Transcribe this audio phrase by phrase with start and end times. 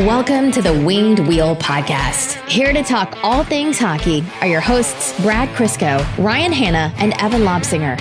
[0.00, 2.34] Welcome to the Winged Wheel Podcast.
[2.48, 7.42] Here to talk all things hockey are your hosts, Brad Crisco, Ryan Hanna, and Evan
[7.42, 7.98] Lobsinger.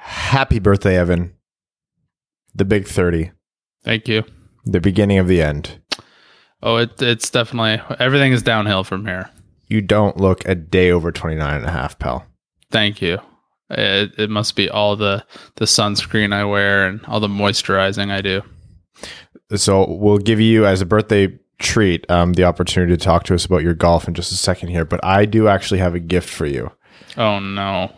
[0.00, 1.34] Happy birthday, Evan.
[2.54, 3.30] The big 30,
[3.84, 4.24] Thank you.
[4.64, 5.80] the beginning of the end.
[6.62, 9.30] Oh, it, it's definitely everything is downhill from here.
[9.68, 12.26] You don't look a day over 29 and a half, pal.
[12.70, 13.18] Thank you.
[13.70, 15.24] It, it must be all the
[15.56, 18.42] the sunscreen I wear and all the moisturizing I do.
[19.56, 23.44] So we'll give you, as a birthday treat, um, the opportunity to talk to us
[23.44, 24.84] about your golf in just a second here.
[24.84, 26.70] But I do actually have a gift for you.
[27.16, 27.92] Oh no.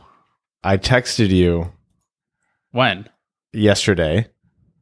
[0.62, 1.72] I texted you
[2.72, 3.08] When?
[3.52, 4.28] yesterday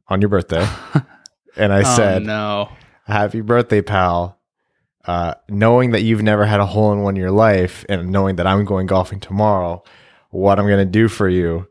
[0.07, 0.67] on your birthday,
[1.55, 2.69] and I oh said, no.
[3.05, 4.39] Happy birthday, pal.
[5.05, 8.35] Uh, knowing that you've never had a hole in one in your life and knowing
[8.35, 9.83] that I'm going golfing tomorrow,
[10.29, 11.67] what I'm going to do for you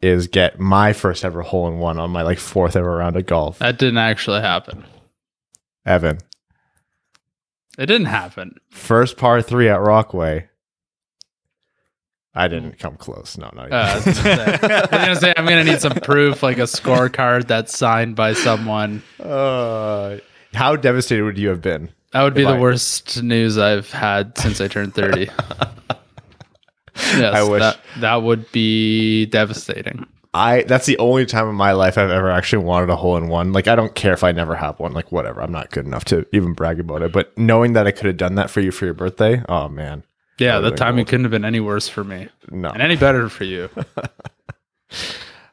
[0.00, 3.26] is get my first ever hole in one on my like fourth ever round of
[3.26, 3.58] golf.
[3.58, 4.84] That didn't actually happen.
[5.84, 6.18] Evan,
[7.78, 8.56] It didn't happen.
[8.70, 10.46] first par three at Rockway.
[12.34, 13.36] I didn't come close.
[13.36, 13.62] No, no.
[13.62, 16.58] Uh, I was gonna say- I was gonna say I'm gonna need some proof, like
[16.58, 19.02] a scorecard that's signed by someone.
[19.18, 20.18] Uh,
[20.54, 21.90] how devastated would you have been?
[22.12, 25.28] That would be the I- worst news I've had since I turned 30.
[27.18, 30.06] yes, I wish- that, that would be devastating.
[30.32, 33.26] I that's the only time in my life I've ever actually wanted a hole in
[33.26, 33.52] one.
[33.52, 34.92] Like I don't care if I never have one.
[34.92, 37.10] Like whatever, I'm not good enough to even brag about it.
[37.12, 40.04] But knowing that I could have done that for you for your birthday, oh man,
[40.38, 42.68] Yeah, That the would've timing couldn't have been any worse for me, no.
[42.70, 43.70] and any better for you.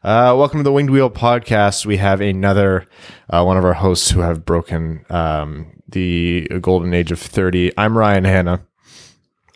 [0.03, 1.85] Uh, welcome to the Winged Wheel podcast.
[1.85, 2.85] We have another
[3.29, 7.71] uh, one of our hosts who have broken um, the golden age of thirty.
[7.77, 8.61] I'm Ryan Hanna.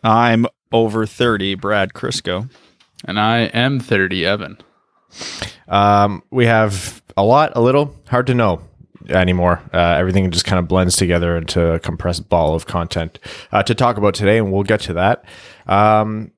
[0.03, 2.49] I'm over 30, Brad Crisco.
[3.05, 4.57] and I am 30, Evan.
[5.67, 8.61] Um, we have a lot, a little, hard to know
[9.09, 9.61] anymore.
[9.73, 13.19] Uh, everything just kind of blends together into a compressed ball of content
[13.51, 15.25] uh, to talk about today, and we'll get to that.
[15.67, 16.31] Um,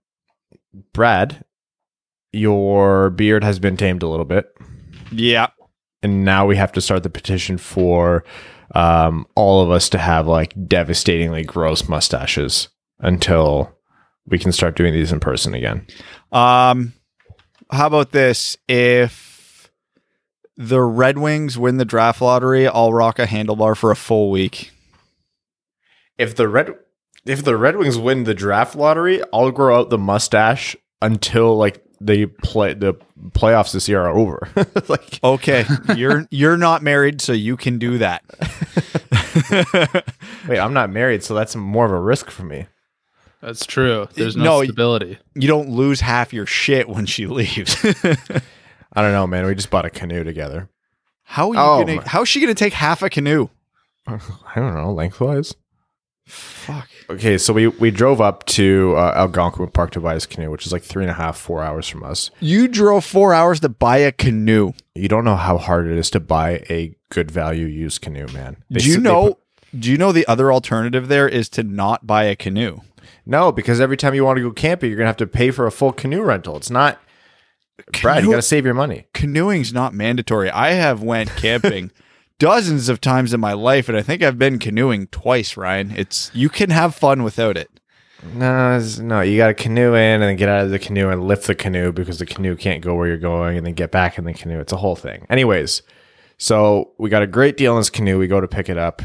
[0.93, 1.43] Brad,
[2.31, 4.51] your beard has been tamed a little bit,
[5.11, 5.47] Yeah.
[6.01, 8.23] and now we have to start the petition for
[8.73, 12.69] um, all of us to have like devastatingly gross mustaches
[12.99, 13.77] until
[14.27, 15.85] we can start doing these in person again.
[16.31, 16.93] Um
[17.71, 19.71] how about this if
[20.57, 24.71] the Red Wings win the draft lottery, I'll rock a handlebar for a full week.
[26.17, 26.69] if the red
[27.25, 31.83] if the Red Wings win the draft lottery, I'll grow out the mustache until like
[32.01, 32.93] the play the
[33.29, 34.47] playoffs this year are over.
[34.89, 38.23] like Okay, you're you're not married so you can do that.
[40.47, 42.67] wait, I'm not married, so that's more of a risk for me.
[43.43, 44.07] That's true.
[44.13, 45.17] There's no, No, stability.
[45.35, 47.75] you don't lose half your shit when she leaves.
[47.83, 49.45] I don't know, man.
[49.45, 50.69] We just bought a canoe together.
[51.23, 53.49] how are you Oh, gonna my- how's she gonna take half a canoe?
[54.07, 54.19] I
[54.55, 55.55] don't know, lengthwise.
[56.25, 56.87] Fuck.
[57.09, 60.65] Okay, so we we drove up to uh, Algonquin Park to buy this canoe, which
[60.65, 62.31] is like three and a half, four hours from us.
[62.39, 64.71] You drove four hours to buy a canoe.
[64.95, 68.55] You don't know how hard it is to buy a good value used canoe, man.
[68.69, 69.39] They do you know put-
[69.81, 72.79] do you know the other alternative there is to not buy a canoe?
[73.25, 75.65] No, because every time you want to go camping, you're gonna have to pay for
[75.65, 76.57] a full canoe rental.
[76.57, 76.99] It's not.
[78.01, 79.07] Brad, you Canoe- got to save your money.
[79.13, 80.49] canoeing's not mandatory.
[80.51, 81.89] I have went camping
[82.39, 85.57] dozens of times in my life, and I think I've been canoeing twice.
[85.57, 87.69] Ryan, it's you can have fun without it.
[88.35, 91.27] No, no, you got to canoe in and then get out of the canoe and
[91.27, 94.17] lift the canoe because the canoe can't go where you're going and then get back
[94.17, 94.59] in the canoe.
[94.61, 95.25] It's a whole thing.
[95.29, 95.81] Anyways,
[96.37, 98.17] so we got a great deal on this canoe.
[98.17, 99.01] We go to pick it up.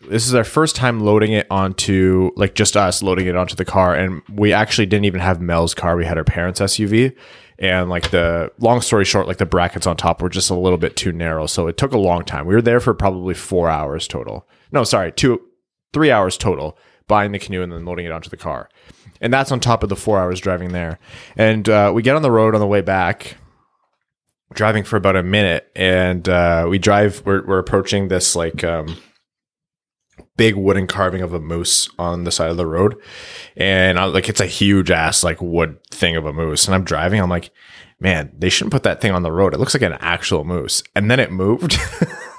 [0.00, 3.64] This is our first time loading it onto, like just us loading it onto the
[3.64, 3.94] car.
[3.94, 5.96] And we actually didn't even have Mel's car.
[5.96, 7.16] We had our parents' SUV.
[7.58, 10.78] And like the long story short, like the brackets on top were just a little
[10.78, 11.46] bit too narrow.
[11.46, 12.46] So it took a long time.
[12.46, 14.46] We were there for probably four hours total.
[14.70, 15.40] No, sorry, two,
[15.92, 16.78] three hours total
[17.08, 18.68] buying the canoe and then loading it onto the car.
[19.20, 21.00] And that's on top of the four hours driving there.
[21.36, 23.36] And uh, we get on the road on the way back,
[24.52, 25.68] driving for about a minute.
[25.74, 28.96] And uh, we drive, we're, we're approaching this like um,
[30.38, 32.96] big wooden carving of a moose on the side of the road.
[33.56, 36.64] And I, like, it's a huge ass, like wood thing of a moose.
[36.64, 37.50] And I'm driving, I'm like,
[38.00, 39.52] man, they shouldn't put that thing on the road.
[39.52, 40.82] It looks like an actual moose.
[40.96, 41.78] And then it moved.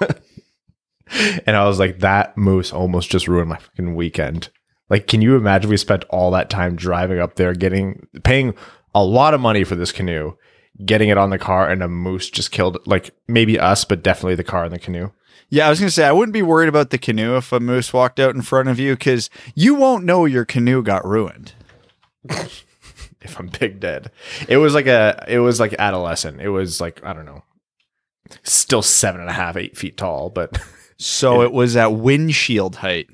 [1.46, 4.50] and I was like, that moose almost just ruined my fucking weekend.
[4.88, 8.54] Like, can you imagine we spent all that time driving up there, getting paying
[8.92, 10.32] a lot of money for this canoe,
[10.84, 14.34] getting it on the car, and a moose just killed like maybe us, but definitely
[14.34, 15.10] the car and the canoe.
[15.50, 17.92] Yeah, I was gonna say I wouldn't be worried about the canoe if a moose
[17.92, 21.54] walked out in front of you because you won't know your canoe got ruined.
[22.28, 24.10] if I'm big dead.
[24.48, 26.40] It was like a it was like adolescent.
[26.40, 27.42] It was like I don't know,
[28.44, 30.58] still seven and a half, eight feet tall, but
[31.00, 33.08] So it was at windshield height.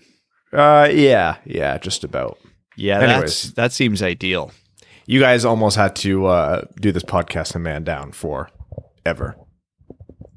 [0.52, 2.36] uh, yeah, yeah, just about.
[2.76, 3.20] Yeah, Anyways.
[3.20, 4.50] that's, that seems ideal.
[5.06, 8.50] You guys almost had to uh, do this podcast a man down for
[9.06, 9.36] ever.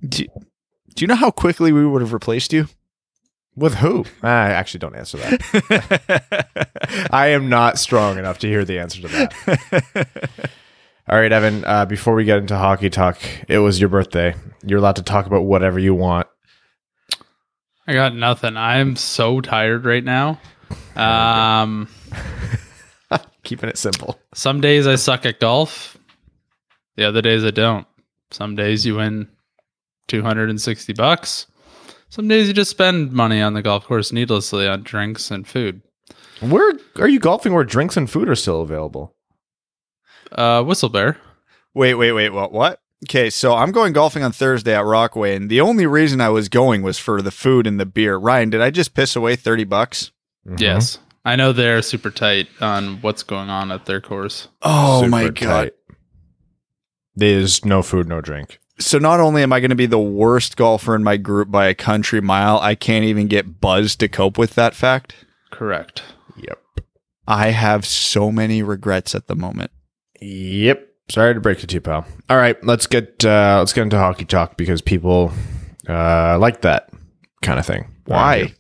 [0.08, 0.26] Do,
[1.00, 2.68] do you know how quickly we would have replaced you?
[3.56, 4.04] With who?
[4.22, 7.08] I actually don't answer that.
[7.14, 10.50] I am not strong enough to hear the answer to that.
[11.10, 13.18] All right, Evan, uh, before we get into hockey talk,
[13.48, 14.36] it was your birthday.
[14.66, 16.28] You're allowed to talk about whatever you want.
[17.88, 18.58] I got nothing.
[18.58, 20.38] I'm so tired right now.
[20.98, 21.88] Um,
[23.44, 24.20] Keeping it simple.
[24.34, 25.98] some days I suck at golf.
[26.98, 27.88] The other days I don't.
[28.32, 29.30] Some days you win
[30.10, 31.48] 260 bucks.
[32.10, 35.82] Some days you just spend money on the golf course needlessly on drinks and food.
[36.42, 39.16] Where are you golfing where drinks and food are still available?
[40.32, 41.18] Uh, Whistle Bear.
[41.74, 42.30] Wait, wait, wait.
[42.30, 42.52] What?
[42.52, 42.82] What?
[43.06, 46.50] Okay, so I'm going golfing on Thursday at Rockaway, and the only reason I was
[46.50, 48.18] going was for the food and the beer.
[48.18, 50.12] Ryan, did I just piss away thirty bucks?
[50.48, 50.60] Mhm.
[50.60, 50.98] Yes.
[51.26, 54.48] I know they're super tight on what's going on at their course.
[54.62, 55.36] Oh Super my god!
[55.36, 55.74] tight.
[57.16, 58.60] There's no food, no drink.
[58.80, 61.68] So not only am I going to be the worst golfer in my group by
[61.68, 65.16] a country mile, I can't even get buzzed to cope with that fact.
[65.52, 66.02] Correct.
[66.38, 66.60] Yep.
[67.28, 69.72] I have so many regrets at the moment.
[70.22, 70.88] Yep.
[71.10, 72.06] Sorry to break it to you, pal.
[72.30, 75.32] All right, let's get uh, let's get into hockey talk because people
[75.88, 76.90] uh, like that
[77.42, 77.92] kind of thing.
[78.06, 78.54] Why?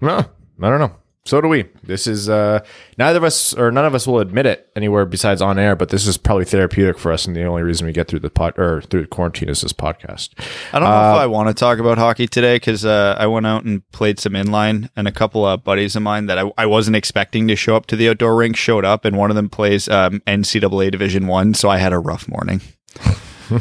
[0.00, 0.30] Well,
[0.60, 0.96] I don't know.
[1.24, 1.66] So do we.
[1.82, 2.60] This is uh,
[2.96, 5.90] neither of us or none of us will admit it anywhere besides on air, but
[5.90, 8.58] this is probably therapeutic for us, and the only reason we get through the pod
[8.58, 10.30] or through quarantine is this podcast.
[10.72, 13.26] I don't know Uh, if I want to talk about hockey today because uh, I
[13.26, 16.50] went out and played some inline, and a couple of buddies of mine that I,
[16.56, 19.36] I wasn't expecting to show up to the outdoor rink showed up, and one of
[19.36, 22.62] them plays um, NCAA Division One, so I had a rough morning.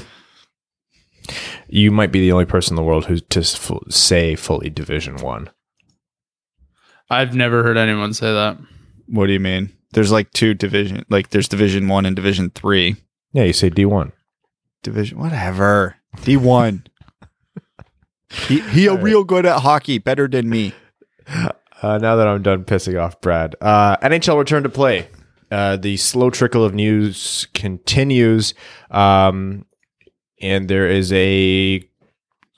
[1.69, 5.17] You might be the only person in the world who to fu- say fully Division
[5.17, 5.49] One.
[7.09, 8.57] I've never heard anyone say that.
[9.07, 9.71] What do you mean?
[9.93, 12.97] There's like two division, like there's Division One and Division Three.
[13.31, 14.11] Yeah, you say D one.
[14.83, 15.95] Division, whatever.
[16.23, 16.85] D one.
[18.47, 20.73] he he a real good at hockey, better than me.
[21.81, 25.07] Uh, now that I'm done pissing off Brad, uh, NHL return to play.
[25.49, 28.53] Uh, the slow trickle of news continues,
[28.91, 29.65] um,
[30.41, 31.86] and there is a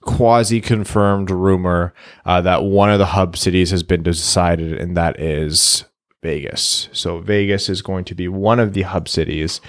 [0.09, 1.93] quasi confirmed rumor
[2.25, 5.85] uh, that one of the hub cities has been decided, and that is
[6.23, 6.89] Vegas.
[6.91, 9.61] So Vegas is going to be one of the hub cities.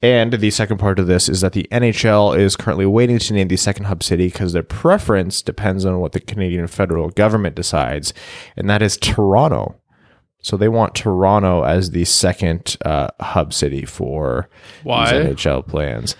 [0.00, 3.48] And the second part of this is that the NHL is currently waiting to name
[3.48, 8.14] the second hub city because their preference depends on what the Canadian federal government decides,
[8.56, 9.76] and that is Toronto.
[10.40, 14.48] So they want Toronto as the second uh, hub city for
[14.82, 15.04] Why?
[15.04, 16.16] these NHL plans.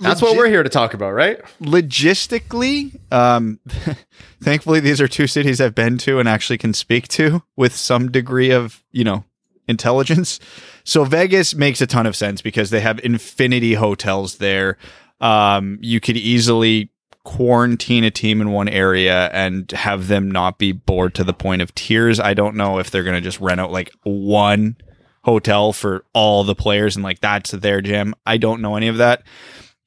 [0.00, 1.40] That's what we're here to talk about, right?
[1.60, 3.60] logistically, um,
[4.42, 8.10] thankfully, these are two cities I've been to and actually can speak to with some
[8.10, 9.24] degree of, you know,
[9.68, 10.40] intelligence.
[10.84, 14.78] So Vegas makes a ton of sense because they have infinity hotels there.
[15.20, 16.90] Um, you could easily
[17.24, 21.60] quarantine a team in one area and have them not be bored to the point
[21.60, 22.20] of tears.
[22.20, 24.76] I don't know if they're going to just rent out like one
[25.24, 28.14] hotel for all the players and like that's their gym.
[28.24, 29.24] I don't know any of that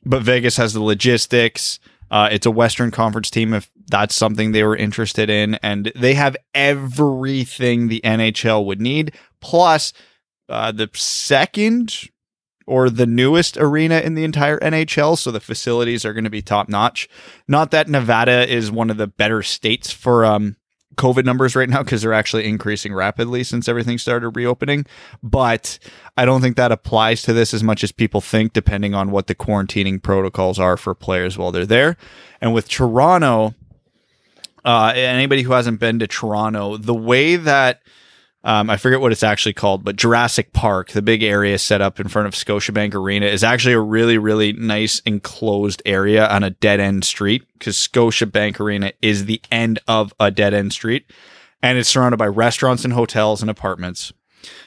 [0.10, 1.80] but Vegas has the logistics.
[2.10, 6.16] Uh, it's a Western Conference team if that's something they were interested in, and they
[6.16, 9.94] have everything the NHL would need, plus
[10.50, 12.10] uh, the second
[12.66, 15.18] or the newest arena in the entire NHL.
[15.18, 17.08] So the facilities are going to be top notch.
[17.48, 20.56] Not that Nevada is one of the better states for um,
[20.96, 24.86] COVID numbers right now because they're actually increasing rapidly since everything started reopening.
[25.24, 25.80] But
[26.18, 29.28] I don't think that applies to this as much as people think, depending on what
[29.28, 31.96] the quarantining protocols are for players while they're there.
[32.42, 33.54] And with Toronto,
[34.66, 37.82] uh, anybody who hasn't been to Toronto, the way that
[38.44, 42.00] um, I forget what it's actually called, but Jurassic Park, the big area set up
[42.00, 46.52] in front of Scotiabank Arena, is actually a really, really nice enclosed area on a
[46.52, 51.12] dead end street because Scotiabank Arena is the end of a dead end street
[51.62, 54.14] and it's surrounded by restaurants and hotels and apartments.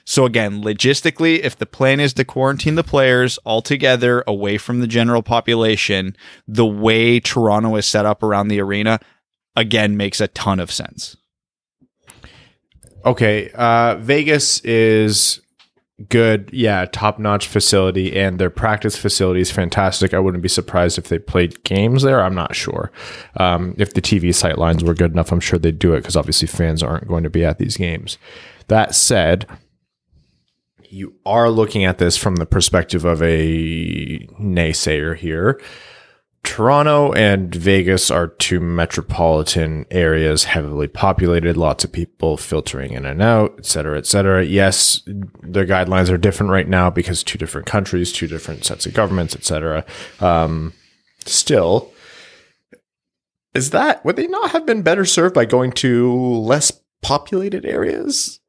[0.05, 4.87] So again, logistically, if the plan is to quarantine the players altogether away from the
[4.87, 6.15] general population,
[6.47, 9.01] the way Toronto is set up around the arena,
[9.57, 11.17] again, makes a ton of sense.
[13.05, 15.41] Okay, uh, Vegas is
[16.09, 16.51] good.
[16.53, 20.15] Yeah, top notch facility, and their practice facility is fantastic.
[20.15, 22.23] I wouldn't be surprised if they played games there.
[22.23, 22.93] I'm not sure.
[23.37, 26.17] Um, if the TV sight lines were good enough, I'm sure they'd do it because
[26.17, 28.19] obviously fans aren't going to be at these games.
[28.69, 29.47] That said,
[30.89, 35.61] you are looking at this from the perspective of a naysayer here,
[36.45, 43.23] Toronto and Vegas are two metropolitan areas, heavily populated, lots of people filtering in and
[43.23, 44.45] out, et cetera, et cetera.
[44.45, 48.93] Yes, the guidelines are different right now because two different countries, two different sets of
[48.93, 49.85] governments, et cetera.
[50.21, 50.73] Um,
[51.25, 51.93] still,
[53.55, 56.73] is that would they not have been better served by going to less
[57.03, 58.41] populated areas?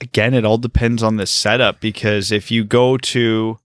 [0.00, 3.58] again, it all depends on the setup because if you go to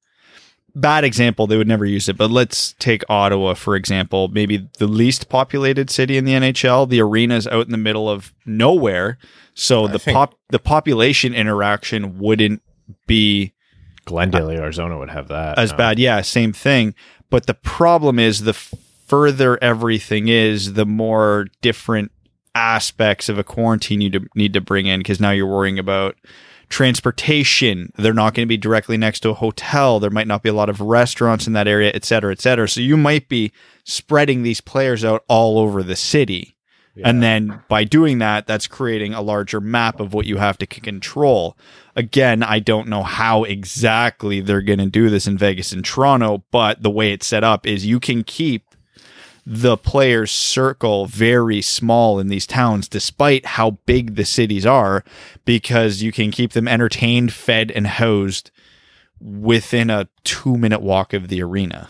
[0.76, 4.88] bad example, they would never use it, but let's take Ottawa for example, maybe the
[4.88, 6.88] least populated city in the NHL.
[6.90, 9.18] The arena is out in the middle of nowhere,
[9.54, 12.62] so I the pop the population interaction wouldn't
[13.08, 13.54] be
[14.06, 15.78] Glendale, Arizona would have that as no.
[15.78, 16.00] bad.
[16.00, 16.96] Yeah, same thing.
[17.30, 22.12] But the problem is the further everything is, the more different
[22.56, 26.16] aspects of a quarantine you need to bring in because now you're worrying about
[26.72, 27.92] transportation.
[27.98, 30.00] They're not going to be directly next to a hotel.
[30.00, 32.68] There might not be a lot of restaurants in that area, et cetera, et cetera.
[32.68, 33.52] So you might be
[33.84, 36.56] spreading these players out all over the city.
[37.04, 40.68] And then by doing that, that's creating a larger map of what you have to
[40.68, 41.58] control.
[41.96, 46.44] Again, I don't know how exactly they're going to do this in Vegas and Toronto,
[46.52, 48.76] but the way it's set up is you can keep
[49.54, 55.04] the players' circle very small in these towns, despite how big the cities are,
[55.44, 58.50] because you can keep them entertained, fed, and housed
[59.20, 61.90] within a two minute walk of the arena.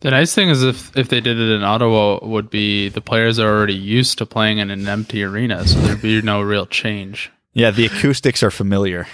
[0.00, 3.38] The nice thing is if if they did it in Ottawa, would be the players
[3.38, 7.32] are already used to playing in an empty arena, so there'd be no real change.
[7.54, 9.08] Yeah, the acoustics are familiar.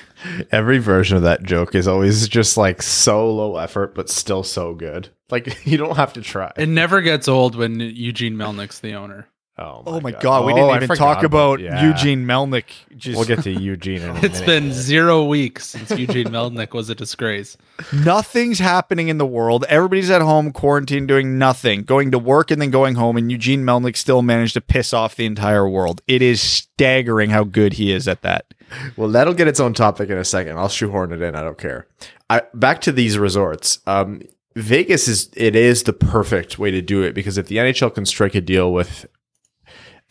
[0.50, 4.74] Every version of that joke is always just like so low effort, but still so
[4.74, 5.10] good.
[5.30, 6.52] Like you don't have to try.
[6.56, 9.28] It never gets old when Eugene Melnyk's the owner.
[9.56, 11.86] Oh my god, we Oh, didn't even talk about yeah.
[11.86, 12.64] Eugene Melnyk.
[12.96, 14.46] Just We'll get to Eugene in a It's minute.
[14.46, 17.56] been zero weeks since Eugene Melnyk was a disgrace.
[17.92, 19.64] nothing's happening in the world.
[19.68, 23.16] Everybody's at home, quarantined, doing nothing, going to work and then going home.
[23.16, 26.02] And Eugene Melnyk still managed to piss off the entire world.
[26.08, 28.52] It is staggering how good he is at that.
[28.96, 30.58] Well, that'll get its own topic in a second.
[30.58, 31.36] I'll shoehorn it in.
[31.36, 31.86] I don't care.
[32.28, 33.78] I, back to these resorts.
[33.86, 34.22] Um,
[34.56, 38.06] Vegas is it is the perfect way to do it because if the NHL can
[38.06, 39.06] strike a deal with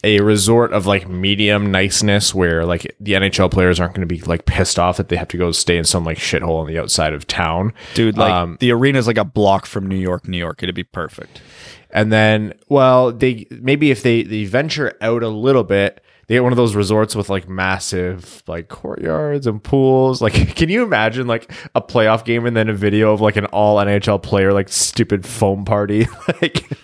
[0.04, 4.22] a resort of like medium niceness where like the NHL players aren't going to be
[4.24, 6.78] like pissed off that they have to go stay in some like shithole on the
[6.78, 7.74] outside of town.
[7.94, 10.62] Dude, like Um, the arena's like a block from New York, New York.
[10.62, 11.42] It'd be perfect.
[11.90, 16.44] And then, well, they maybe if they they venture out a little bit, they get
[16.44, 20.20] one of those resorts with like massive like courtyards and pools.
[20.20, 23.46] Like, can you imagine like a playoff game and then a video of like an
[23.48, 26.08] all NHL player like stupid foam party?
[26.42, 26.68] like,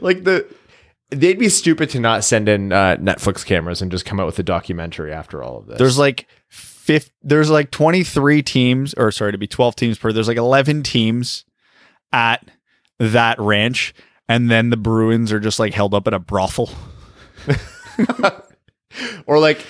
[0.00, 0.52] like the
[1.10, 4.38] they'd be stupid to not send in uh, Netflix cameras and just come out with
[4.40, 5.78] a documentary after all of this.
[5.78, 10.12] There's like fifth, there's like 23 teams, or sorry, to be 12 teams per.
[10.12, 11.44] There's like 11 teams
[12.12, 12.48] at
[12.98, 13.94] that ranch,
[14.28, 16.68] and then the Bruins are just like held up at a brothel.
[19.26, 19.64] or like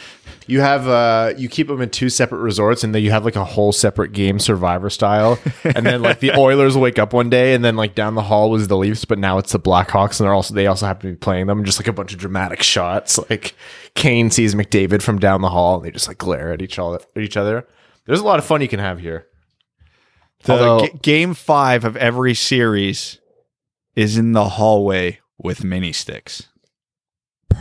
[0.47, 3.37] you have uh you keep them in two separate resorts and then you have like
[3.37, 5.39] a whole separate game survivor style.
[5.65, 8.51] And then like the oilers wake up one day and then like down the hall
[8.51, 11.15] was the leafs but now it's the blackhawks and they're also they also happen to
[11.15, 13.19] be playing them just like a bunch of dramatic shots.
[13.31, 13.55] Like
[13.95, 17.01] kane sees mcdavid from down the hall and they just like glare at each other
[17.17, 17.67] at each other.
[18.07, 19.27] There's a lot of fun you can have here.
[20.45, 23.19] The g- game five of every series
[23.97, 26.49] is in the hallway with mini sticks.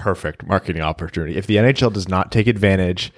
[0.01, 1.37] Perfect marketing opportunity.
[1.37, 3.11] If the NHL does not take advantage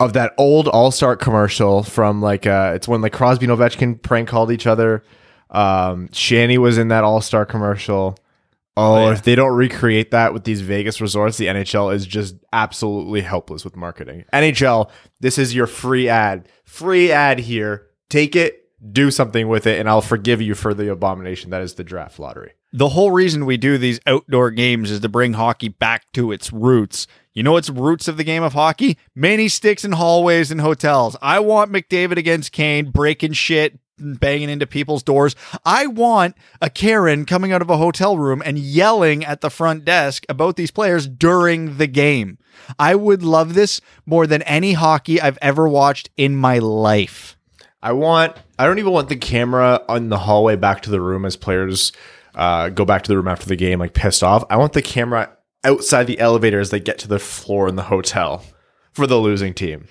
[0.00, 4.02] of that old All Star commercial from like uh, it's when like Crosby and Ovechkin
[4.02, 5.02] prank called each other.
[5.50, 8.16] Um, Shanny was in that All Star commercial.
[8.74, 9.12] Oh, yeah.
[9.12, 13.64] if they don't recreate that with these Vegas resorts, the NHL is just absolutely helpless
[13.64, 14.24] with marketing.
[14.32, 14.90] NHL,
[15.20, 16.48] this is your free ad.
[16.64, 17.88] Free ad here.
[18.08, 21.74] Take it, do something with it, and I'll forgive you for the abomination that is
[21.74, 22.52] the draft lottery.
[22.72, 26.52] The whole reason we do these outdoor games is to bring hockey back to its
[26.52, 27.06] roots.
[27.34, 28.98] You know its roots of the game of hockey?
[29.14, 31.16] Many sticks in hallways and hotels.
[31.22, 35.34] I want McDavid against Kane breaking shit, and banging into people's doors.
[35.64, 39.84] I want a Karen coming out of a hotel room and yelling at the front
[39.84, 42.38] desk about these players during the game.
[42.78, 47.36] I would love this more than any hockey I've ever watched in my life.
[47.82, 48.36] I want.
[48.58, 51.92] I don't even want the camera on the hallway back to the room as players
[52.34, 54.44] uh, go back to the room after the game, like pissed off.
[54.48, 57.82] I want the camera outside the elevator as they get to the floor in the
[57.82, 58.44] hotel
[58.92, 59.86] for the losing team.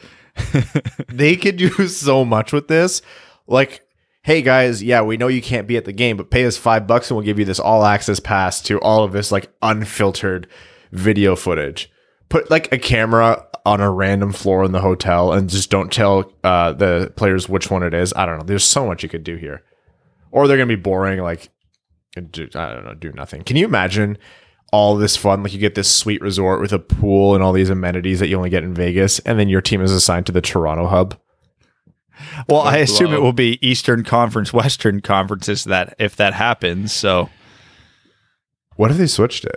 [1.10, 3.01] they could do so much with this.
[3.48, 3.86] Like,
[4.24, 6.88] hey guys, yeah, we know you can't be at the game, but pay us five
[6.88, 10.48] bucks and we'll give you this all access pass to all of this like unfiltered
[10.91, 11.91] video footage.
[12.31, 16.33] Put like a camera on a random floor in the hotel and just don't tell
[16.43, 18.11] uh, the players which one it is.
[18.15, 18.45] I don't know.
[18.45, 19.63] There's so much you could do here,
[20.31, 21.19] or they're gonna be boring.
[21.19, 21.50] Like,
[22.31, 23.43] do, I don't know, do nothing.
[23.43, 24.17] Can you imagine
[24.71, 25.43] all this fun?
[25.43, 28.38] Like, you get this sweet resort with a pool and all these amenities that you
[28.38, 31.17] only get in Vegas, and then your team is assigned to the Toronto hub.
[32.47, 36.93] Well, I assume it will be Eastern Conference, Western Conferences that if that happens.
[36.93, 37.29] So
[38.75, 39.55] What if they switched it?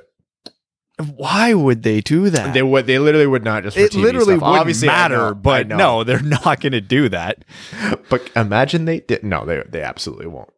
[1.17, 2.55] Why would they do that?
[2.55, 2.87] They would.
[2.87, 3.77] They literally would not just.
[3.77, 7.09] For it TV literally wouldn't Obviously, matter, know, but no, they're not going to do
[7.09, 7.45] that.
[8.11, 9.25] But imagine they did.
[9.25, 10.51] No, they they absolutely won't.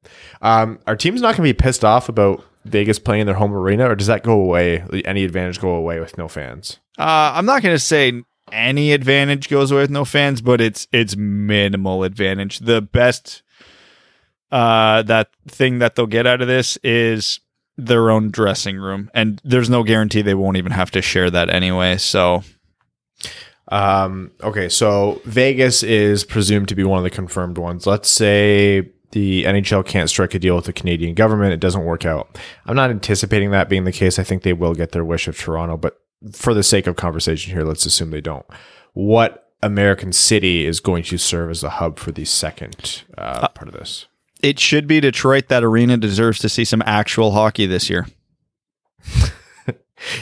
[0.42, 3.54] Um, our team's not going to be pissed off about Vegas playing in their home
[3.54, 4.84] arena, or does that go away?
[5.04, 6.78] Any advantage go away with no fans?
[6.98, 10.86] Uh, I'm not going to say any advantage goes away with no fans, but it's
[10.92, 12.58] it's minimal advantage.
[12.58, 13.42] The best
[14.50, 17.40] uh, that thing that they'll get out of this is
[17.76, 21.50] their own dressing room, and there's no guarantee they won't even have to share that
[21.50, 21.96] anyway.
[21.98, 22.42] So
[23.68, 27.86] Um, okay, so Vegas is presumed to be one of the confirmed ones.
[27.86, 32.04] Let's say the NHL can't strike a deal with the Canadian government; it doesn't work
[32.04, 32.38] out.
[32.66, 34.18] I'm not anticipating that being the case.
[34.18, 35.98] I think they will get their wish of Toronto, but
[36.32, 38.46] for the sake of conversation here, let's assume they don't.
[38.92, 43.68] What American city is going to serve as a hub for the second uh, part
[43.68, 44.06] of this?
[44.42, 45.48] It should be Detroit.
[45.48, 48.06] That arena deserves to see some actual hockey this year.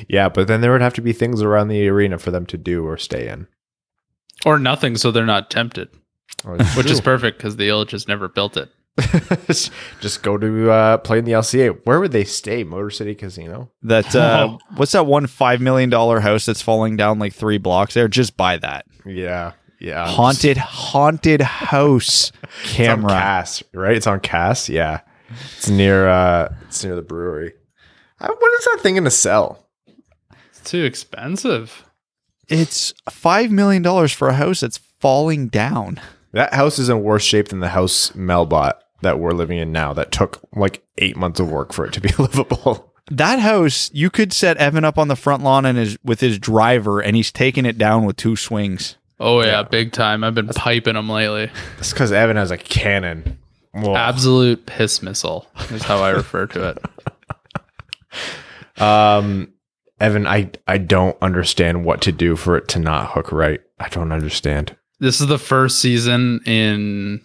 [0.08, 2.56] Yeah, but then there would have to be things around the arena for them to
[2.56, 3.46] do or stay in.
[4.46, 5.88] Or nothing, so they're not tempted,
[6.44, 8.70] Oh, it's which is perfect because the Ilitch has never built it.
[10.00, 11.80] just go to uh, play in the LCA.
[11.84, 12.62] Where would they stay?
[12.62, 13.72] Motor City Casino.
[13.82, 17.94] That uh, what's that one five million dollar house that's falling down like three blocks
[17.94, 18.06] there?
[18.06, 19.52] Just buy that Yeah,
[19.84, 20.06] yeah.
[20.08, 23.10] haunted haunted house It's on camera.
[23.10, 23.96] Cass, right?
[23.96, 24.68] It's on Cass.
[24.68, 25.00] Yeah,
[25.56, 26.08] it's near.
[26.08, 27.52] uh It's near the brewery.
[28.18, 29.66] What is that thing going to sell?
[30.50, 31.84] It's too expensive.
[32.48, 36.00] It's five million dollars for a house that's falling down.
[36.32, 39.92] That house is in worse shape than the house Melbot that we're living in now.
[39.92, 42.92] That took like eight months of work for it to be livable.
[43.10, 46.38] That house, you could set Evan up on the front lawn and his with his
[46.38, 48.96] driver, and he's taking it down with two swings.
[49.20, 50.24] Oh yeah, big time.
[50.24, 51.50] I've been piping them lately.
[51.76, 53.38] That's because Evan has a cannon.
[53.72, 53.94] Whoa.
[53.94, 56.78] Absolute piss missile is how I refer to it.
[58.76, 59.52] Um,
[60.00, 63.60] Evan, I I don't understand what to do for it to not hook right.
[63.78, 64.76] I don't understand.
[65.00, 67.20] This is the first season in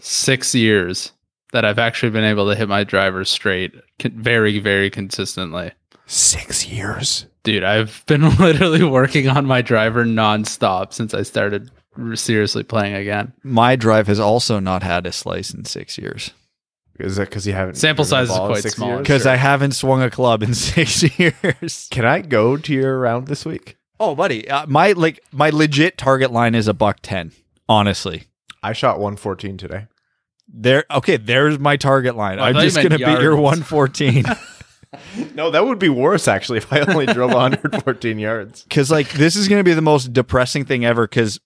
[0.00, 1.12] six years
[1.52, 5.72] that I've actually been able to hit my driver straight very, very consistently.
[6.06, 7.26] Six years.
[7.44, 11.70] Dude, I've been literally working on my driver nonstop since I started
[12.14, 13.32] seriously playing again.
[13.42, 16.30] My drive has also not had a slice in six years
[16.98, 18.98] Is that because you haven't Sample size is quite small.
[18.98, 21.88] because I haven't swung a club in six years.
[21.90, 23.76] Can I go to your round this week?
[24.00, 27.32] Oh, buddy, uh, my like my legit target line is a buck ten.
[27.68, 28.24] Honestly,
[28.62, 29.86] I shot 114 today.
[30.48, 30.84] there.
[30.90, 32.38] Okay, there's my target line.
[32.38, 34.24] I I'm just gonna beat your 114
[35.34, 38.62] No, that would be worse actually if I only drove 114 yards.
[38.68, 41.06] because like this is gonna be the most depressing thing ever.
[41.06, 41.40] Because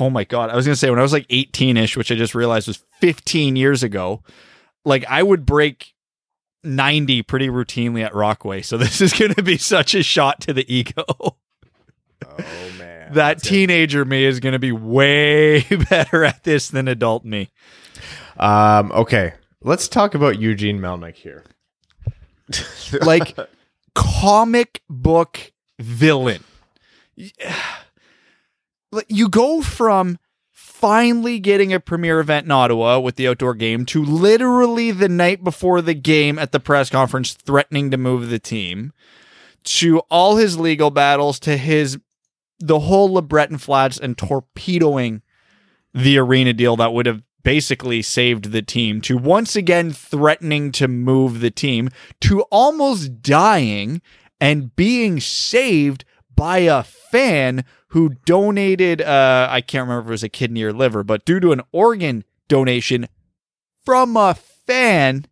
[0.00, 2.14] oh my god, I was gonna say when I was like 18 ish, which I
[2.14, 4.22] just realized was 15 years ago.
[4.84, 5.94] Like I would break
[6.62, 8.62] 90 pretty routinely at Rockway.
[8.62, 11.04] So this is gonna be such a shot to the ego.
[11.08, 17.24] Oh man, that teenager me is going to be way better at this than adult
[17.24, 17.50] me.
[18.38, 21.44] Um, okay, let's talk about Eugene Melnyk here.
[23.02, 23.36] Like
[23.94, 26.44] comic book villain.
[29.06, 30.18] You go from
[30.50, 35.44] finally getting a premiere event in Ottawa with the outdoor game to literally the night
[35.44, 38.92] before the game at the press conference threatening to move the team
[39.62, 41.98] to all his legal battles to his
[42.58, 45.22] the whole LeBreton Flats and torpedoing
[45.94, 50.88] the arena deal that would have basically saved the team to once again threatening to
[50.88, 51.88] move the team
[52.20, 54.02] to almost dying
[54.40, 60.22] and being saved by a fan who donated uh I can't remember if it was
[60.22, 63.08] a kidney or liver but due to an organ donation
[63.84, 65.26] from a fan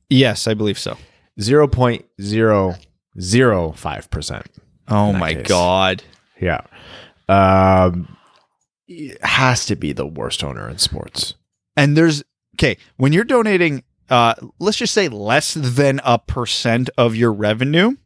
[0.08, 0.96] Yes, I believe so.
[1.40, 2.74] Zero point zero
[3.20, 4.46] zero five percent.
[4.88, 5.46] Oh my case.
[5.48, 6.02] god.
[6.40, 6.60] Yeah.
[7.28, 8.16] Um,
[8.88, 11.34] it has to be the worst owner in sports.
[11.76, 12.22] And there's
[12.56, 17.96] okay, when you're donating uh let's just say less than a percent of your revenue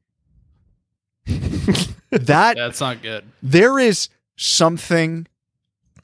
[1.27, 3.25] that That's not good.
[3.43, 5.27] there is something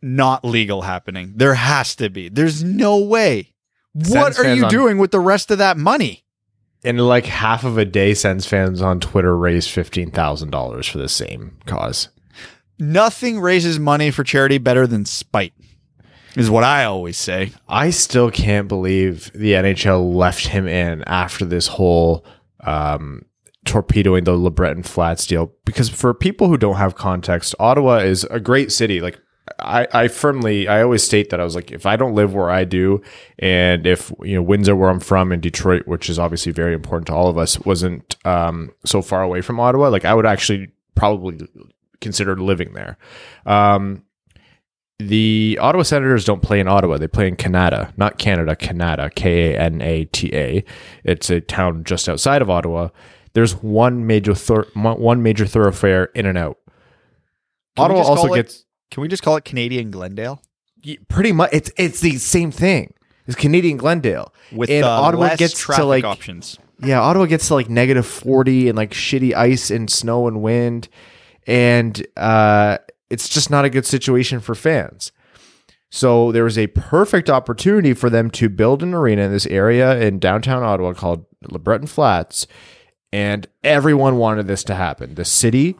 [0.00, 1.34] not legal happening.
[1.36, 2.28] There has to be.
[2.28, 3.52] There's no way.
[3.94, 6.24] What Sens are you on- doing with the rest of that money?
[6.82, 10.98] In like half of a day, Sens fans on Twitter raised fifteen thousand dollars for
[10.98, 12.08] the same cause.
[12.78, 15.52] Nothing raises money for charity better than spite.
[16.34, 17.52] Is what I always say.
[17.68, 22.24] I still can't believe the NHL left him in after this whole
[22.64, 23.26] um,
[23.64, 25.52] torpedoing the LeBreton Flats deal.
[25.64, 29.00] Because for people who don't have context, Ottawa is a great city.
[29.00, 29.20] Like
[29.58, 32.50] I, I firmly, I always state that I was like, if I don't live where
[32.50, 33.02] I do,
[33.38, 37.06] and if you know Windsor, where I'm from, and Detroit, which is obviously very important
[37.08, 40.68] to all of us, wasn't um, so far away from Ottawa, like I would actually
[40.94, 41.46] probably
[42.00, 42.98] consider living there.
[43.46, 44.04] Um,
[44.98, 46.96] the Ottawa Senators don't play in Ottawa.
[46.96, 50.64] They play in Kanata, not Canada, Kanata, K A N A T A.
[51.04, 52.88] It's a town just outside of Ottawa.
[53.34, 56.58] There's one major thor- one major thoroughfare in and out.
[57.76, 60.42] Can Ottawa also it- gets Can we just call it Canadian Glendale?
[61.08, 62.92] pretty much it's it's the same thing.
[63.26, 64.34] It's Canadian Glendale.
[64.50, 66.58] With and uh, Ottawa gets to like options.
[66.82, 70.88] yeah, Ottawa gets to like negative 40 and like shitty ice and snow and wind.
[71.46, 72.78] And uh,
[73.10, 75.12] it's just not a good situation for fans.
[75.88, 80.00] So there was a perfect opportunity for them to build an arena in this area
[80.00, 82.46] in downtown Ottawa called LeBreton Flats.
[83.12, 85.14] And everyone wanted this to happen.
[85.14, 85.76] The city,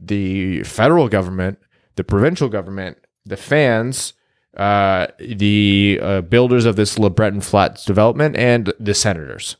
[0.00, 1.58] the federal government,
[1.94, 4.14] the provincial government, the fans,
[4.56, 9.56] uh, the uh, builders of this LeBreton Flats development, and the senators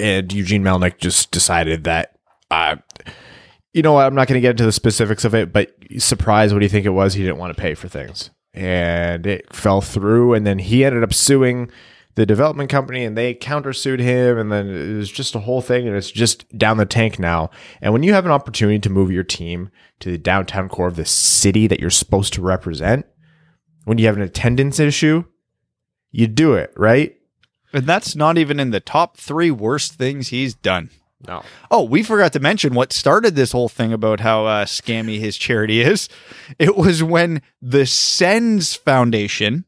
[0.00, 2.16] and Eugene Melnyk just decided that,
[2.50, 2.76] uh,
[3.72, 6.52] you know what, I'm not going to get into the specifics of it, but surprise,
[6.52, 7.14] what do you think it was?
[7.14, 8.30] He didn't want to pay for things.
[8.52, 10.34] And it fell through.
[10.34, 11.70] And then he ended up suing
[12.14, 14.38] the development company and they countersued him.
[14.38, 15.86] And then it was just a whole thing.
[15.86, 17.50] And it's just down the tank now.
[17.80, 20.96] And when you have an opportunity to move your team to the downtown core of
[20.96, 23.06] the city that you're supposed to represent,
[23.84, 25.24] when you have an attendance issue,
[26.10, 27.16] you do it, right?
[27.72, 30.90] And that's not even in the top three worst things he's done.
[31.26, 31.42] No.
[31.70, 35.36] Oh, we forgot to mention what started this whole thing about how uh, scammy his
[35.36, 36.08] charity is.
[36.58, 39.64] It was when the Sens Foundation,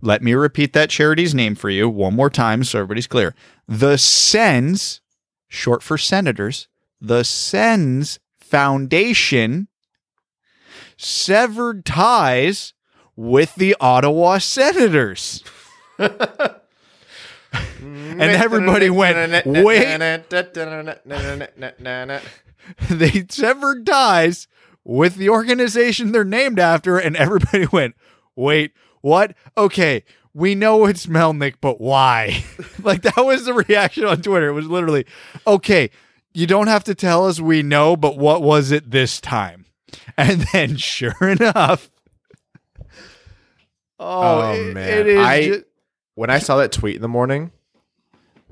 [0.00, 3.34] let me repeat that charity's name for you one more time so everybody's clear.
[3.66, 5.00] The Sens,
[5.48, 6.68] short for senators,
[7.00, 9.68] the Sens Foundation
[10.96, 12.74] severed ties
[13.16, 15.42] with the Ottawa Senators.
[17.80, 19.82] And everybody went, "Wait."
[22.90, 24.48] they severed ties
[24.84, 27.94] with the organization they're named after, and everybody went,
[28.36, 29.34] wait, what?
[29.56, 32.44] Okay, we know it's Melnyk, but why?
[32.82, 34.48] like that was the reaction on Twitter.
[34.48, 35.06] It was literally,
[35.46, 35.90] okay,
[36.34, 39.64] you don't have to tell us we know, but what was it this time?
[40.16, 41.90] And then sure enough,
[43.98, 44.88] oh, Oh, it- man.
[45.00, 45.64] it is I- ju-
[46.14, 47.52] when I saw that tweet in the morning,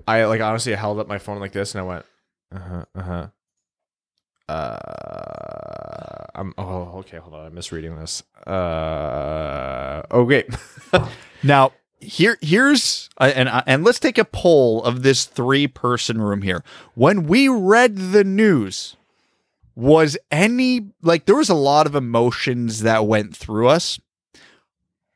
[0.06, 2.04] I like honestly I held up my phone like this and I went,
[2.54, 3.26] uh-huh, uh huh,
[4.48, 4.76] uh.
[6.34, 8.22] I'm oh okay, hold on, I'm misreading this.
[8.46, 10.44] Uh, okay,
[11.42, 16.20] Now, here here's uh, and uh, and let's take a poll of this three person
[16.20, 16.62] room here.
[16.94, 18.96] When we read the news,
[19.74, 23.98] was any like there was a lot of emotions that went through us.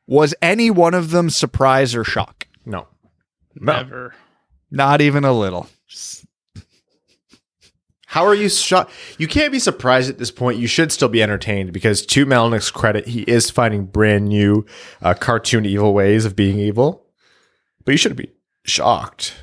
[0.07, 2.47] Was any one of them surprise or shock?
[2.65, 2.87] no,
[3.59, 3.73] No.
[3.73, 4.15] Never.
[4.71, 5.67] Not even a little.
[5.87, 6.20] Just-
[8.11, 8.91] How are you shocked?
[9.17, 10.59] You can't be surprised at this point.
[10.59, 14.65] You should still be entertained because, to Melnyk's credit, he is finding brand new
[15.01, 17.05] uh, cartoon evil ways of being evil.
[17.85, 18.33] But you shouldn't be
[18.65, 19.35] shocked.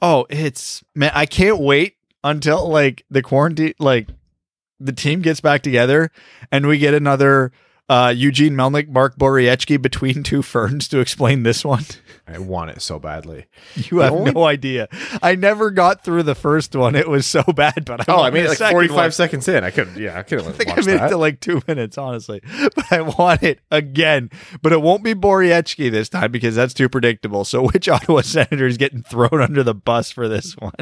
[0.00, 4.06] Oh, it's man, I can't wait until like the quarantine like
[4.78, 6.12] the team gets back together
[6.52, 7.50] and we get another
[7.88, 11.84] uh Eugene Melnyk, Mark Borowiecki between two ferns to explain this one.
[12.26, 13.46] I want it so badly.
[13.74, 14.88] You have only- no idea.
[15.22, 16.94] I never got through the first one.
[16.94, 19.64] It was so bad, but I Oh, I mean, like 45 seconds in.
[19.64, 19.96] I couldn't.
[19.98, 20.46] yeah, I couldn't.
[20.48, 21.06] I think I made that.
[21.06, 22.40] it to like two minutes, honestly.
[22.74, 24.30] But I want it again.
[24.62, 27.44] But it won't be Borowiecki this time because that's too predictable.
[27.44, 30.72] So which Ottawa Senator is getting thrown under the bus for this one?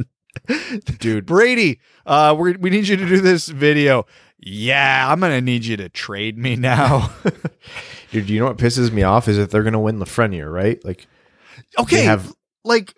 [0.99, 1.27] Dude.
[1.27, 4.07] Brady, uh, we we need you to do this video.
[4.39, 7.13] Yeah, I'm gonna need you to trade me now.
[8.11, 10.83] Dude, you know what pisses me off is that they're gonna win Lafreniere, right?
[10.85, 11.07] Like
[11.79, 12.33] okay, they have
[12.65, 12.95] like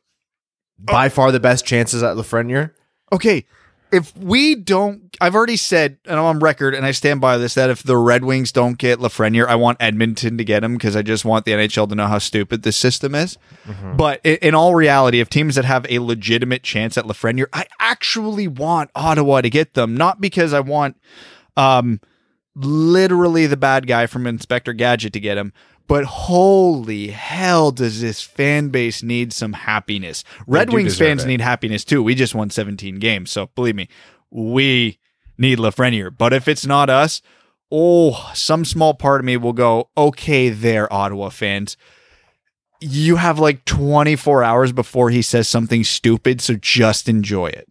[0.78, 2.72] by far the best chances at Lafreniere.
[3.12, 3.44] okay,
[3.92, 7.54] if we don't, I've already said, and I'm on record, and I stand by this,
[7.54, 10.96] that if the Red Wings don't get Lafreniere, I want Edmonton to get him because
[10.96, 13.36] I just want the NHL to know how stupid this system is.
[13.96, 17.66] But in, in all reality, if teams that have a legitimate chance at Lafreniere, I
[17.78, 20.96] actually want Ottawa to get them, not because I want,
[21.56, 22.00] um,
[22.54, 25.52] literally the bad guy from Inspector Gadget to get him.
[25.86, 30.24] But holy hell, does this fan base need some happiness?
[30.46, 31.26] Red Wings fans it.
[31.26, 32.02] need happiness too.
[32.02, 33.30] We just won 17 games.
[33.30, 33.88] So believe me,
[34.30, 34.98] we
[35.38, 36.16] need Lafreniere.
[36.16, 37.20] But if it's not us,
[37.70, 41.76] oh, some small part of me will go, okay, there, Ottawa fans.
[42.80, 47.68] You have like 24 hours before he says something stupid, so just enjoy it.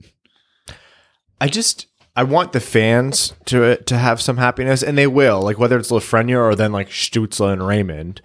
[1.40, 5.42] I just I want the fans to to have some happiness, and they will.
[5.42, 8.22] Like whether it's Lafreniere or then like Stützle and Raymond,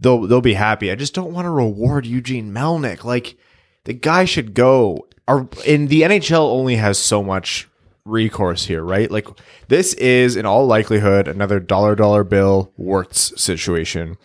[0.00, 0.90] they'll they'll be happy.
[0.90, 3.04] I just don't want to reward Eugene Melnyk.
[3.04, 3.36] Like
[3.84, 5.06] the guy should go.
[5.28, 7.68] Our in the NHL only has so much
[8.06, 9.10] recourse here, right?
[9.10, 9.26] Like
[9.68, 14.16] this is in all likelihood another dollar dollar bill Wirtz situation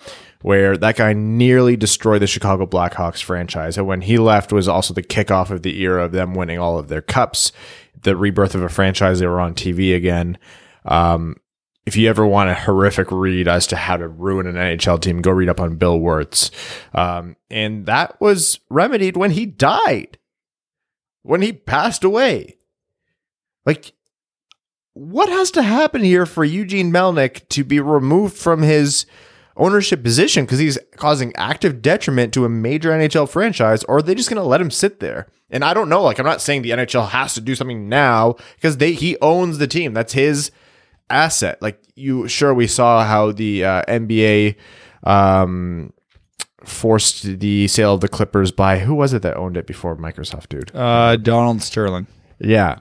[0.41, 3.77] where that guy nearly destroyed the Chicago Blackhawks franchise.
[3.77, 6.79] And when he left was also the kickoff of the era of them winning all
[6.79, 7.51] of their cups,
[8.03, 9.19] the rebirth of a franchise.
[9.19, 10.37] They were on TV again.
[10.85, 11.35] Um,
[11.85, 15.21] if you ever want a horrific read as to how to ruin an NHL team,
[15.21, 16.51] go read up on Bill Wirtz.
[16.93, 20.19] Um, and that was remedied when he died,
[21.23, 22.57] when he passed away.
[23.65, 23.93] Like,
[24.93, 29.05] what has to happen here for Eugene Melnyk to be removed from his
[29.57, 34.15] ownership position because he's causing active detriment to a major NHL franchise, or are they
[34.15, 35.27] just going to let him sit there?
[35.49, 36.01] And I don't know.
[36.01, 39.57] Like, I'm not saying the NHL has to do something now because they he owns
[39.57, 39.93] the team.
[39.93, 40.51] That's his
[41.09, 41.61] asset.
[41.61, 44.55] Like, you sure we saw how the uh, NBA
[45.03, 45.91] um,
[46.63, 50.49] forced the sale of the Clippers by who was it that owned it before Microsoft,
[50.49, 50.73] dude?
[50.73, 52.07] Uh, Donald Sterling.
[52.39, 52.79] Yeah.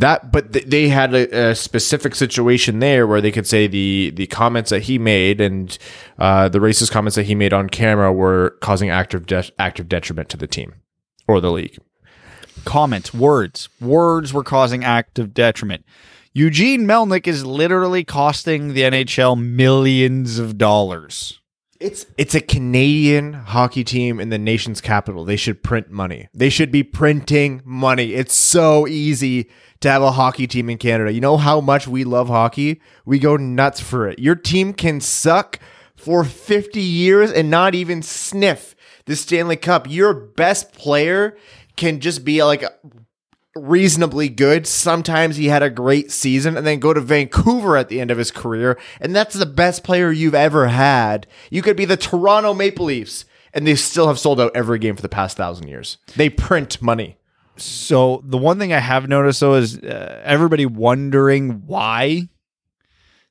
[0.00, 4.10] That, but th- they had a, a specific situation there where they could say the
[4.14, 5.76] the comments that he made and
[6.18, 10.30] uh, the racist comments that he made on camera were causing active de- active detriment
[10.30, 10.74] to the team
[11.28, 11.76] or the league.
[12.64, 13.68] comments, words.
[13.80, 15.84] Words were causing active detriment.
[16.32, 21.40] Eugene Melnyk is literally costing the NHL millions of dollars.
[21.78, 25.24] It's it's a Canadian hockey team in the nation's capital.
[25.24, 26.28] They should print money.
[26.34, 28.12] They should be printing money.
[28.14, 29.48] It's so easy
[29.80, 31.12] to have a hockey team in Canada.
[31.12, 32.80] You know how much we love hockey?
[33.04, 34.18] We go nuts for it.
[34.18, 35.58] Your team can suck
[35.96, 38.74] for 50 years and not even sniff
[39.06, 39.88] the Stanley Cup.
[39.88, 41.36] Your best player
[41.76, 42.64] can just be like
[43.56, 44.66] reasonably good.
[44.66, 48.18] Sometimes he had a great season and then go to Vancouver at the end of
[48.18, 51.26] his career, and that's the best player you've ever had.
[51.50, 54.96] You could be the Toronto Maple Leafs, and they still have sold out every game
[54.96, 55.98] for the past thousand years.
[56.16, 57.16] They print money.
[57.62, 62.28] So the one thing I have noticed though is uh, everybody wondering why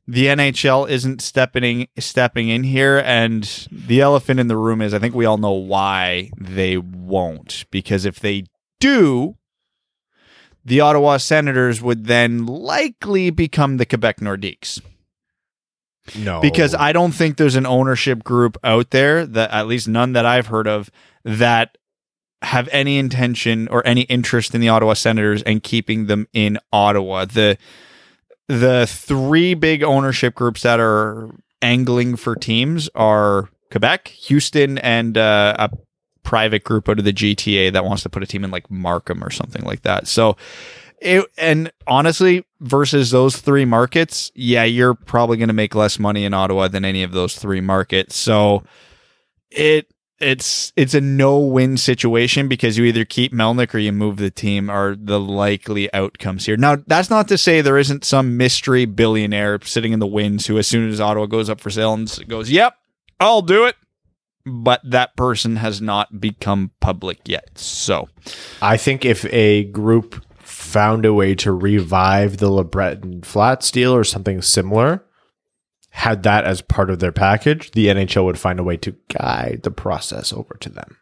[0.09, 4.99] the NHL isn't stepping stepping in here, and the elephant in the room is I
[4.99, 8.45] think we all know why they won't because if they
[8.79, 9.37] do,
[10.65, 14.81] the Ottawa Senators would then likely become the Quebec Nordiques.
[16.17, 20.13] No, because I don't think there's an ownership group out there that at least none
[20.13, 20.89] that I've heard of
[21.23, 21.77] that
[22.41, 27.25] have any intention or any interest in the Ottawa Senators and keeping them in Ottawa.
[27.25, 27.57] The
[28.47, 31.29] the three big ownership groups that are
[31.61, 35.77] angling for teams are Quebec, Houston, and uh, a
[36.23, 39.23] private group out of the GTA that wants to put a team in like Markham
[39.23, 40.07] or something like that.
[40.07, 40.35] So
[41.01, 46.25] it, and honestly, versus those three markets, yeah, you're probably going to make less money
[46.25, 48.15] in Ottawa than any of those three markets.
[48.15, 48.63] So
[49.51, 54.29] it it's it's a no-win situation because you either keep Melnyk or you move the
[54.29, 56.57] team are the likely outcomes here.
[56.57, 60.57] Now, that's not to say there isn't some mystery billionaire sitting in the wings who
[60.57, 62.75] as soon as Ottawa goes up for sale and goes, "Yep,
[63.19, 63.75] I'll do it."
[64.45, 67.57] But that person has not become public yet.
[67.57, 68.09] So,
[68.61, 74.03] I think if a group found a way to revive the LeBreton Flats deal or
[74.03, 75.03] something similar,
[75.91, 79.61] had that as part of their package, the NHL would find a way to guide
[79.63, 80.97] the process over to them.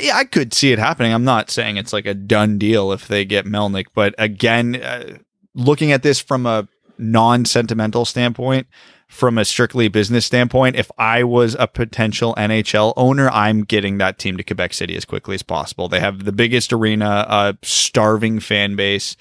[0.00, 1.12] yeah, I could see it happening.
[1.12, 5.18] I'm not saying it's like a done deal if they get Melnick, but again, uh,
[5.54, 8.66] looking at this from a non sentimental standpoint,
[9.08, 14.18] from a strictly business standpoint, if I was a potential NHL owner, I'm getting that
[14.18, 15.88] team to Quebec City as quickly as possible.
[15.88, 19.16] They have the biggest arena, a starving fan base.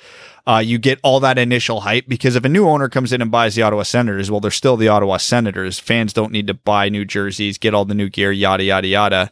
[0.47, 3.29] Uh, you get all that initial hype because if a new owner comes in and
[3.29, 5.77] buys the Ottawa Senators, well, they're still the Ottawa Senators.
[5.77, 9.31] Fans don't need to buy new jerseys, get all the new gear, yada, yada, yada.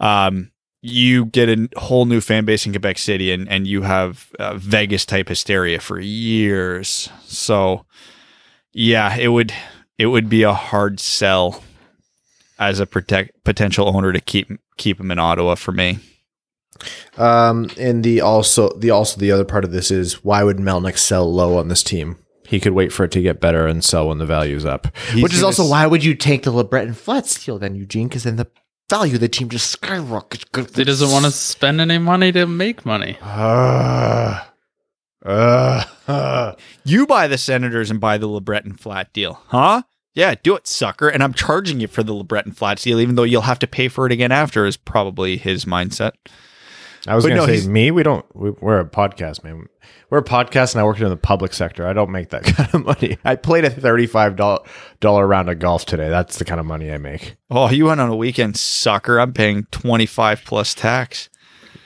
[0.00, 0.50] Um,
[0.80, 4.54] you get a whole new fan base in Quebec City and, and you have uh,
[4.56, 7.10] Vegas type hysteria for years.
[7.24, 7.84] So,
[8.72, 9.52] yeah, it would
[9.98, 11.62] it would be a hard sell
[12.58, 15.98] as a protect potential owner to keep keep him in Ottawa for me.
[17.16, 20.98] Um, and the also the also the other part of this is why would Melnyk
[20.98, 22.16] sell low on this team?
[22.46, 24.88] He could wait for it to get better and sell when the value's up.
[25.12, 28.08] He's Which is also s- why would you take the LeBreton Flats deal then, Eugene?
[28.08, 28.48] Because then the
[28.88, 30.44] value of the team just skyrockets.
[30.76, 33.18] He doesn't want to spend any money to make money.
[33.22, 34.44] Uh,
[35.24, 36.54] uh, uh.
[36.84, 39.82] You buy the Senators and buy the LeBreton flat deal, huh?
[40.14, 41.08] Yeah, do it, sucker.
[41.08, 43.86] And I'm charging you for the LeBreton Flat deal, even though you'll have to pay
[43.88, 44.66] for it again after.
[44.66, 46.12] Is probably his mindset.
[47.06, 47.90] I was going to no, say me.
[47.90, 48.24] We don't.
[48.34, 49.68] We, we're a podcast, man.
[50.10, 51.86] We're a podcast, and I work in the public sector.
[51.86, 53.16] I don't make that kind of money.
[53.24, 56.08] I played a thirty-five dollar round of golf today.
[56.10, 57.36] That's the kind of money I make.
[57.50, 59.18] Oh, you went on a weekend, sucker.
[59.18, 61.30] I'm paying 25 plus tax.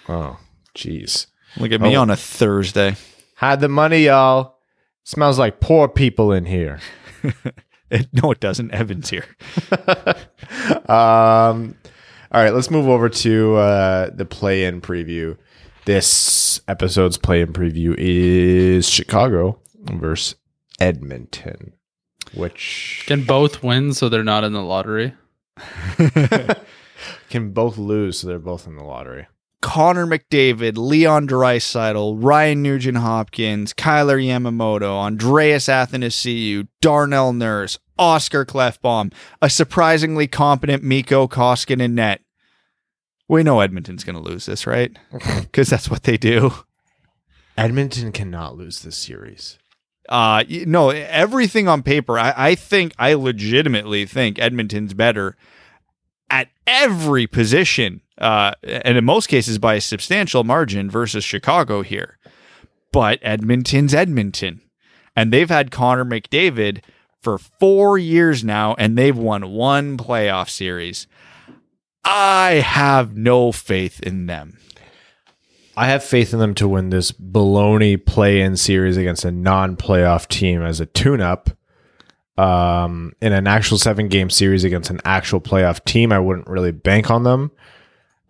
[0.08, 0.38] Oh,
[0.74, 1.26] jeez.
[1.58, 2.00] Look at me Oh.
[2.02, 2.96] on a Thursday.
[3.36, 4.56] Had the money, y'all.
[5.04, 6.80] Smells like poor people in here.
[7.90, 8.72] It, no, it doesn't.
[8.72, 9.24] Evan's here.
[10.88, 11.76] um,
[12.34, 15.36] all right, let's move over to uh, the play-in preview.
[15.84, 20.34] This episode's play-in preview is Chicago versus
[20.80, 21.74] Edmonton,
[22.34, 25.14] which Can both win so they're not in the lottery?
[27.30, 29.28] can both lose, so they're both in the lottery.
[29.62, 39.12] Connor McDavid, Leon Draisaitl, Ryan Nugent Hopkins, Kailer Yamamoto, Andreas Athanasiou, Darnell Nurse, Oscar Klefbom,
[39.40, 42.23] a surprisingly competent Mikko Koskinen net.
[43.28, 44.96] We know Edmonton's going to lose this, right?
[45.40, 46.52] Because that's what they do.
[47.56, 49.58] Edmonton cannot lose this series.
[50.08, 55.36] Uh, no, everything on paper, I, I think, I legitimately think Edmonton's better
[56.28, 62.18] at every position, uh, and in most cases by a substantial margin versus Chicago here.
[62.92, 64.60] But Edmonton's Edmonton,
[65.16, 66.82] and they've had Connor McDavid
[67.22, 71.06] for four years now, and they've won one playoff series.
[72.04, 74.58] I have no faith in them.
[75.76, 80.62] I have faith in them to win this baloney play-in series against a non-playoff team
[80.62, 81.50] as a tune-up.
[82.36, 87.10] Um, in an actual seven-game series against an actual playoff team, I wouldn't really bank
[87.10, 87.50] on them.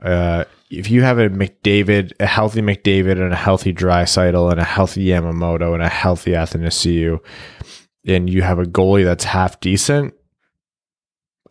[0.00, 4.64] Uh, if you have a McDavid, a healthy McDavid, and a healthy Draisaitl, and a
[4.64, 7.20] healthy Yamamoto, and a healthy Athanasiou,
[8.06, 10.14] and you have a goalie that's half decent,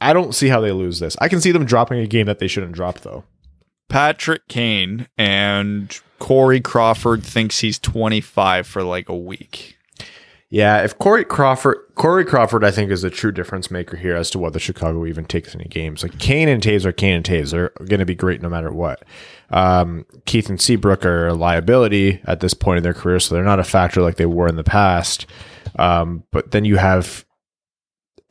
[0.03, 1.15] I don't see how they lose this.
[1.19, 3.23] I can see them dropping a game that they shouldn't drop, though.
[3.89, 9.77] Patrick Kane and Corey Crawford thinks he's 25 for like a week.
[10.49, 14.29] Yeah, if Corey Crawford, Corey Crawford, I think is a true difference maker here as
[14.29, 16.03] to whether Chicago even takes any games.
[16.03, 17.51] Like Kane and Toews are Kane and Toews.
[17.51, 19.03] They're going to be great no matter what.
[19.49, 23.43] Um, Keith and Seabrook are a liability at this point in their career, so they're
[23.43, 25.25] not a factor like they were in the past.
[25.79, 27.25] Um, but then you have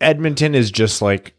[0.01, 1.35] Edmonton is just like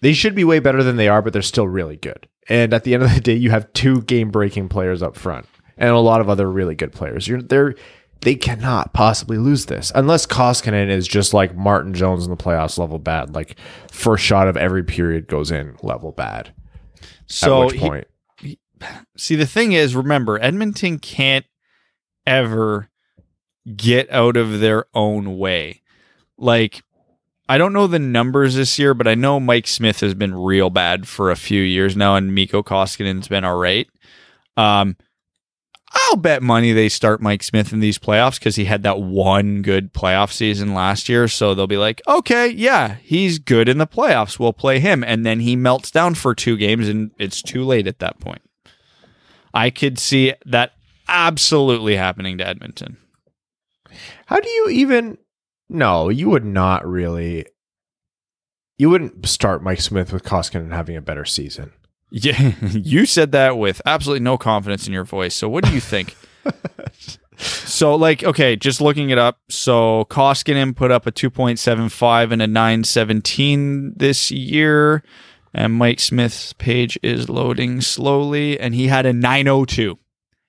[0.00, 2.28] they should be way better than they are, but they're still really good.
[2.48, 5.46] And at the end of the day, you have two game breaking players up front
[5.76, 7.26] and a lot of other really good players.
[7.26, 7.74] You're they're
[8.20, 12.78] they cannot possibly lose this unless Koskinen is just like Martin Jones in the playoffs
[12.78, 13.34] level bad.
[13.34, 13.56] Like
[13.90, 16.54] first shot of every period goes in level bad.
[17.26, 18.06] So which he- point,
[19.16, 21.46] see the thing is remember Edmonton can't
[22.26, 22.88] ever
[23.76, 25.82] get out of their own way.
[26.36, 26.82] Like
[27.48, 30.70] I don't know the numbers this year, but I know Mike Smith has been real
[30.70, 33.88] bad for a few years now and Mikko Koskinen's been all right.
[34.56, 34.96] Um
[35.96, 39.62] I'll bet money they start Mike Smith in these playoffs because he had that one
[39.62, 41.28] good playoff season last year.
[41.28, 44.38] So they'll be like, okay, yeah, he's good in the playoffs.
[44.38, 45.04] We'll play him.
[45.04, 48.42] And then he melts down for two games and it's too late at that point.
[49.52, 50.72] I could see that
[51.06, 52.96] absolutely happening to Edmonton.
[54.26, 55.18] how do you even?
[55.68, 57.46] No, you would not really.
[58.76, 61.72] You wouldn't start Mike Smith with Koskinen having a better season.
[62.10, 65.34] Yeah, you said that with absolutely no confidence in your voice.
[65.34, 66.16] So what do you think?
[67.36, 69.38] so like okay, just looking it up.
[69.48, 75.02] So Koskinen put up a 2.75 and a 917 this year.
[75.56, 79.98] And Mike Smith's page is loading slowly and he had a 902.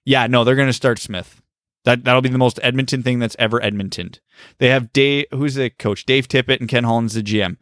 [0.03, 1.41] Yeah, no, they're going to start Smith.
[1.86, 4.11] That that'll be the most Edmonton thing that's ever Edmonton.
[4.57, 7.57] They have Dave, who's the coach, Dave Tippett and Ken Holland's the GM.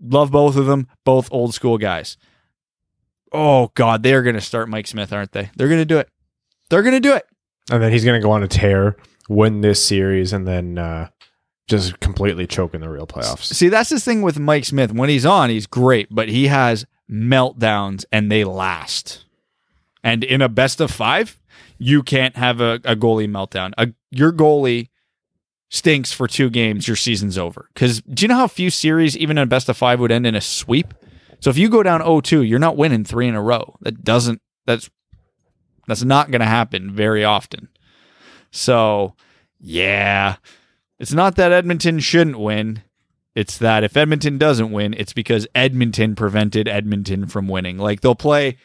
[0.00, 2.16] Love both of them, both old school guys.
[3.32, 5.50] Oh God, they are going to start Mike Smith, aren't they?
[5.56, 6.08] They're going to do it.
[6.70, 7.26] They're going to do it.
[7.70, 8.96] And then he's going to go on a tear,
[9.28, 11.08] win this series, and then uh,
[11.68, 13.44] just completely choke in the real playoffs.
[13.44, 14.92] See, that's the thing with Mike Smith.
[14.92, 19.24] When he's on, he's great, but he has meltdowns and they last.
[20.04, 21.38] And in a best of five,
[21.82, 23.72] you can't have a, a goalie meltdown.
[23.76, 24.90] A, your goalie
[25.68, 27.68] stinks for two games, your season's over.
[27.74, 30.24] Because do you know how few series, even in a best of five, would end
[30.24, 30.94] in a sweep?
[31.40, 33.74] So if you go down 0-2, you're not winning three in a row.
[33.80, 34.40] That doesn't.
[34.64, 34.88] That's
[35.88, 37.68] that's not going to happen very often.
[38.52, 39.16] So
[39.58, 40.36] yeah,
[41.00, 42.84] it's not that Edmonton shouldn't win.
[43.34, 47.78] It's that if Edmonton doesn't win, it's because Edmonton prevented Edmonton from winning.
[47.78, 48.56] Like they'll play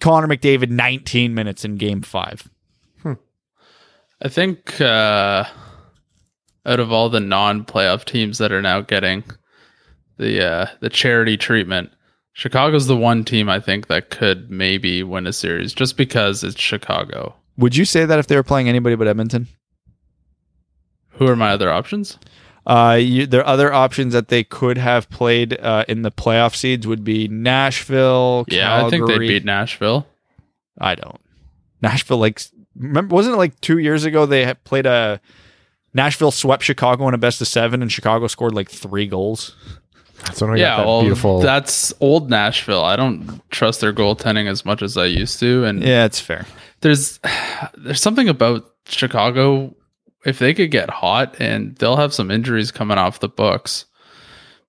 [0.00, 2.48] Connor McDavid 19 minutes in game five.
[4.22, 5.44] I think uh,
[6.66, 9.24] out of all the non-playoff teams that are now getting
[10.18, 11.90] the uh, the charity treatment,
[12.34, 16.60] Chicago's the one team I think that could maybe win a series just because it's
[16.60, 17.34] Chicago.
[17.56, 19.48] Would you say that if they were playing anybody but Edmonton?
[21.12, 22.18] Who are my other options?
[22.66, 26.86] Uh, you, their other options that they could have played uh, in the playoff seeds
[26.86, 28.44] would be Nashville.
[28.48, 29.28] Yeah, I think they Calgary.
[29.28, 30.06] beat Nashville.
[30.78, 31.18] I don't.
[31.82, 32.40] Nashville, like,
[32.76, 35.20] remember, wasn't it like two years ago they had played a
[35.94, 39.56] Nashville swept Chicago in a best of seven, and Chicago scored like three goals.
[40.24, 41.40] That's when we yeah, got that well, beautiful.
[41.40, 42.84] that's old Nashville.
[42.84, 46.44] I don't trust their goaltending as much as I used to, and Yeah, it's fair.
[46.82, 47.18] there's
[47.78, 49.74] there's something about Chicago.
[50.24, 53.86] If they could get hot, and they'll have some injuries coming off the books.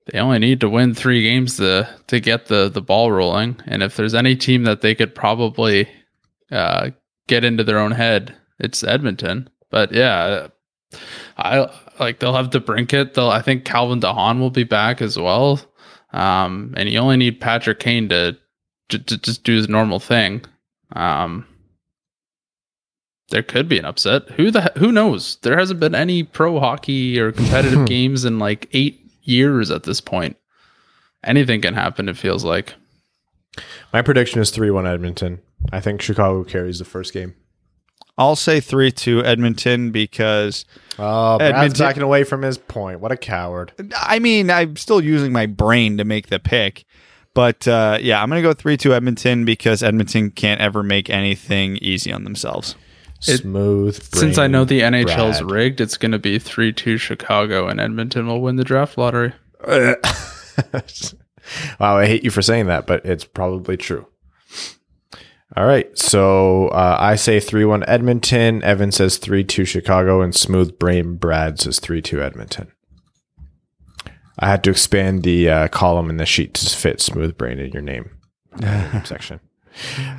[0.08, 3.62] They only need to win three games to to get the the ball rolling.
[3.66, 5.88] And if there's any team that they could probably
[6.52, 6.92] uh,
[7.28, 9.50] get into their own head, it's Edmonton.
[9.70, 10.48] But yeah,
[11.38, 13.14] I like they'll have DeBrincat.
[13.14, 15.60] They'll I think Calvin de Haan will be back as well.
[16.14, 18.38] Um, and you only need Patrick Kane to,
[18.90, 20.44] to, to just do his normal thing.
[20.94, 21.46] Um,
[23.32, 24.30] there could be an upset.
[24.32, 25.38] Who the who knows?
[25.42, 30.00] There hasn't been any pro hockey or competitive games in like eight years at this
[30.00, 30.38] point.
[31.24, 32.08] Anything can happen.
[32.10, 32.76] It feels like.
[33.92, 35.42] My prediction is 3 1 Edmonton.
[35.72, 37.36] I think Chicago carries the first game.
[38.18, 40.66] I'll say three two Edmonton because
[41.00, 43.00] Oh, Brad's Edmonton- backing away from his point.
[43.00, 43.72] What a coward.
[43.98, 46.86] I mean I'm still using my brain to make the pick.
[47.34, 51.78] But uh, yeah, I'm gonna go 3 2 Edmonton because Edmonton can't ever make anything
[51.78, 52.76] easy on themselves.
[53.28, 54.02] It- Smooth.
[54.16, 55.52] Since I know the NHL's Brad.
[55.52, 59.34] rigged, it's going to be three two Chicago, and Edmonton will win the draft lottery.
[59.68, 59.96] wow,
[61.98, 64.08] I hate you for saying that, but it's probably true.
[65.56, 65.98] All right.
[65.98, 68.64] So uh, I say 3 1 Edmonton.
[68.64, 70.22] Evan says 3 2 Chicago.
[70.22, 72.72] And Smooth Brain Brad says 3 2 Edmonton.
[74.40, 77.72] I had to expand the uh, column in the sheet to fit Smooth Brain in
[77.72, 78.12] your name
[79.04, 79.40] section.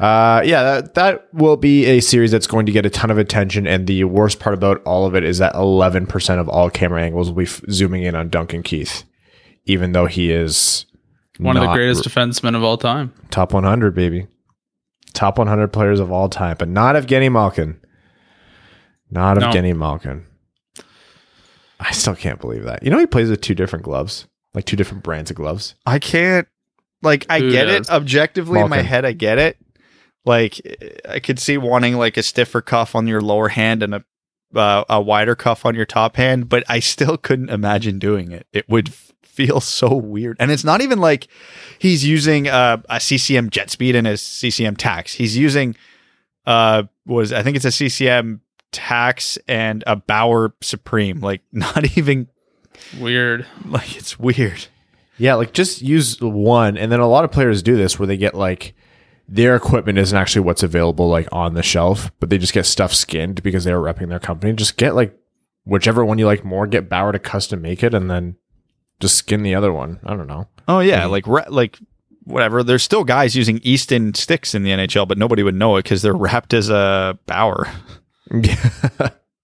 [0.01, 3.19] Uh, yeah, that, that will be a series that's going to get a ton of
[3.19, 3.67] attention.
[3.67, 7.29] And the worst part about all of it is that 11% of all camera angles
[7.29, 9.05] will be f- zooming in on Duncan Keith,
[9.67, 10.87] even though he is
[11.39, 13.13] One of the not greatest defensemen of all time.
[13.31, 14.27] top 100, baby.
[15.13, 17.79] Top 100 players of all time, but not of Evgeny Malkin.
[19.11, 19.49] Not No.
[19.51, 20.25] Evgeny Malkin.
[21.79, 22.83] I still can't believe that.
[22.83, 25.75] You know, he plays with two different gloves, like two different brands of gloves.
[25.85, 26.49] I can't
[27.03, 27.89] like I Who get does?
[27.89, 29.59] it objectively in my head I get it.
[30.25, 30.61] Like
[31.09, 34.05] I could see wanting like a stiffer cuff on your lower hand and a
[34.55, 38.47] uh, a wider cuff on your top hand, but I still couldn't imagine doing it.
[38.53, 40.37] It would f- feel so weird.
[40.39, 41.27] And it's not even like
[41.79, 45.15] he's using uh, a CCM JetSpeed and a CCM Tacks.
[45.15, 45.75] He's using
[46.47, 48.43] uh was I think it's a CCM
[48.73, 51.21] Tacks and a Bauer Supreme.
[51.21, 52.29] Like not even
[53.01, 53.47] Weird.
[53.67, 54.67] like it's weird.
[55.23, 56.77] Yeah, like just use one.
[56.77, 58.75] And then a lot of players do this where they get like
[59.29, 62.93] their equipment isn't actually what's available like on the shelf, but they just get stuff
[62.93, 64.53] skinned because they're repping their company.
[64.53, 65.17] Just get like
[65.63, 68.35] whichever one you like more, get Bauer to custom make it and then
[68.99, 70.01] just skin the other one.
[70.03, 70.49] I don't know.
[70.67, 71.79] Oh yeah, like ra- like
[72.25, 72.65] whatever.
[72.65, 76.03] There's still guys using Easton sticks in the NHL, but nobody would know it because
[76.03, 77.69] they're wrapped as a Bauer.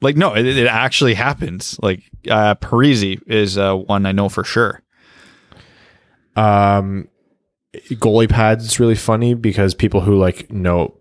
[0.00, 1.78] Like no, it, it actually happens.
[1.82, 4.82] Like uh, Parisi is uh, one I know for sure.
[6.36, 7.08] Um,
[7.74, 10.94] goalie pads is really funny because people who like know,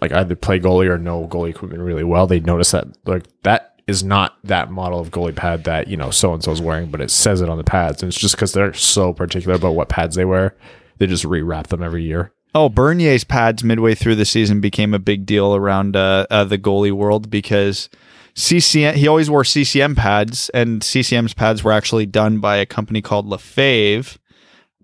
[0.00, 3.72] like either play goalie or know goalie equipment really well, they notice that like that
[3.86, 6.90] is not that model of goalie pad that you know so and so is wearing,
[6.90, 9.74] but it says it on the pads, and it's just because they're so particular about
[9.74, 10.56] what pads they wear.
[10.98, 12.32] They just rewrap them every year.
[12.54, 16.58] Oh, Bernier's pads midway through the season became a big deal around uh, uh, the
[16.58, 17.88] goalie world because
[18.34, 23.02] CCM he always wore CCM pads, and CCM's pads were actually done by a company
[23.02, 24.18] called Lefave.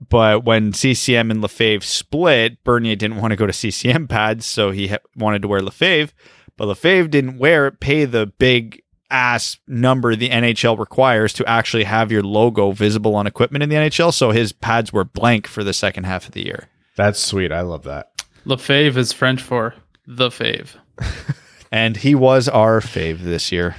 [0.08, 4.70] But when CCM and Lefave split, Bernier didn't want to go to CCM pads, so
[4.70, 6.12] he ha- wanted to wear Lefave.
[6.56, 11.84] But Lefave didn't wear it, pay the big ass number the NHL requires to actually
[11.84, 14.12] have your logo visible on equipment in the NHL.
[14.12, 16.68] So his pads were blank for the second half of the year.
[16.96, 17.52] That's sweet.
[17.52, 18.24] I love that.
[18.44, 19.74] Lefave is French for
[20.06, 20.76] the fave.
[21.70, 23.76] And he was our fave this year.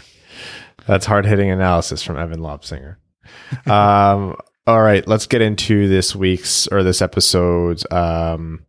[0.85, 2.97] That's hard hitting analysis from Evan Lobsinger.
[3.69, 4.35] um,
[4.67, 8.65] all right, let's get into this week's or this episode's um,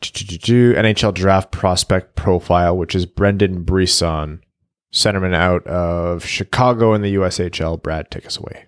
[0.00, 4.42] NHL draft prospect profile, which is Brendan Brisson,
[4.92, 7.82] centerman out of Chicago in the USHL.
[7.82, 8.66] Brad, take us away.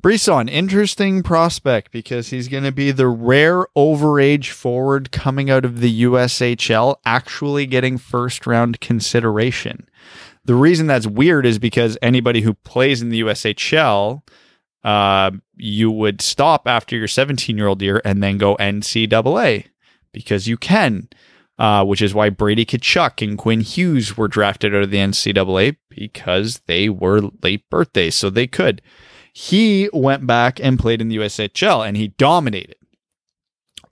[0.00, 5.80] Brisson, interesting prospect because he's going to be the rare overage forward coming out of
[5.80, 9.88] the USHL, actually getting first round consideration.
[10.44, 14.22] The reason that's weird is because anybody who plays in the USHL,
[14.84, 19.66] uh, you would stop after your 17 year old year and then go NCAA
[20.12, 21.08] because you can,
[21.58, 25.76] uh, which is why Brady Tkachuk and Quinn Hughes were drafted out of the NCAA
[25.88, 28.80] because they were late birthdays, so they could.
[29.32, 32.76] He went back and played in the USHL and he dominated.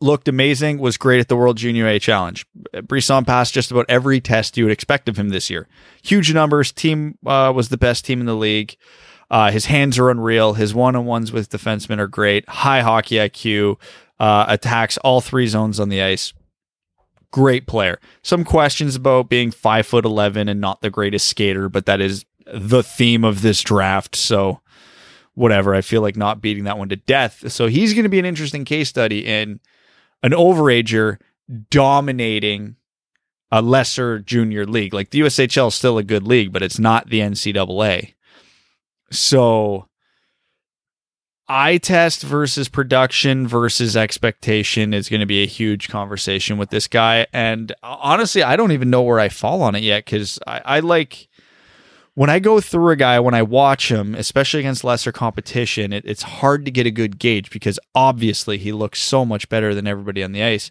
[0.01, 2.47] Looked amazing, was great at the World Junior A Challenge.
[2.83, 5.69] Brisson passed just about every test you would expect of him this year.
[6.03, 6.73] Huge numbers.
[6.73, 8.77] Team uh, was the best team in the league.
[9.31, 10.55] Uh, his hands are unreal.
[10.55, 12.49] His one on ones with defensemen are great.
[12.49, 13.77] High hockey IQ.
[14.21, 16.33] Uh, attacks all three zones on the ice.
[17.33, 17.99] Great player.
[18.23, 22.25] Some questions about being five foot eleven and not the greatest skater, but that is
[22.47, 24.15] the theme of this draft.
[24.15, 24.61] So
[25.35, 25.75] whatever.
[25.75, 27.51] I feel like not beating that one to death.
[27.53, 29.61] So he's going to be an interesting case study in
[30.23, 31.19] an overager
[31.71, 32.77] dominating
[33.51, 34.95] a lesser junior league.
[34.95, 38.15] Like the USHL is still a good league, but it's not the NCAA.
[39.15, 39.89] So
[41.49, 46.89] eye test versus production versus expectation is going to be a huge conversation with this
[46.89, 47.27] guy.
[47.33, 50.63] And uh, honestly, I don't even know where I fall on it yet because I,
[50.65, 51.29] I like
[52.15, 56.05] when I go through a guy, when I watch him, especially against lesser competition, it,
[56.07, 59.87] it's hard to get a good gauge because obviously he looks so much better than
[59.87, 60.71] everybody on the ice.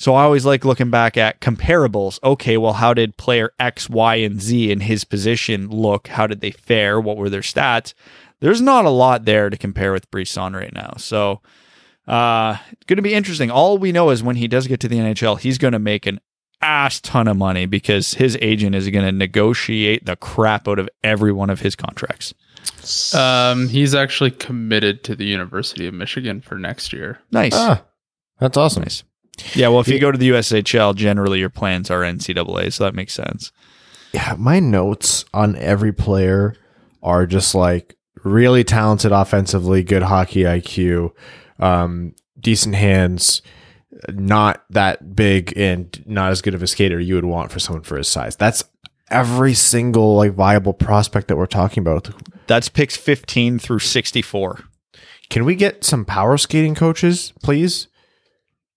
[0.00, 2.18] So I always like looking back at comparables.
[2.24, 6.08] Okay, well, how did player X, Y, and Z in his position look?
[6.08, 6.98] How did they fare?
[6.98, 7.92] What were their stats?
[8.40, 10.94] There's not a lot there to compare with Brisson right now.
[10.96, 11.42] So
[12.08, 13.50] uh it's going to be interesting.
[13.50, 16.06] All we know is when he does get to the NHL, he's going to make
[16.06, 16.18] an
[16.62, 20.88] ass ton of money because his agent is going to negotiate the crap out of
[21.04, 22.32] every one of his contracts.
[23.14, 27.20] Um, he's actually committed to the University of Michigan for next year.
[27.30, 27.52] Nice.
[27.54, 27.84] Ah,
[28.38, 28.82] that's awesome.
[28.82, 29.04] Nice.
[29.54, 32.94] Yeah, well, if you go to the USHL, generally your plans are NCAA, so that
[32.94, 33.52] makes sense.
[34.12, 36.54] Yeah, my notes on every player
[37.02, 41.12] are just like really talented offensively, good hockey IQ,
[41.58, 43.42] um, decent hands,
[44.08, 47.82] not that big and not as good of a skater you would want for someone
[47.82, 48.36] for his size.
[48.36, 48.64] That's
[49.10, 52.10] every single like viable prospect that we're talking about.
[52.46, 54.64] That's picks 15 through 64.
[55.28, 57.86] Can we get some power skating coaches, please?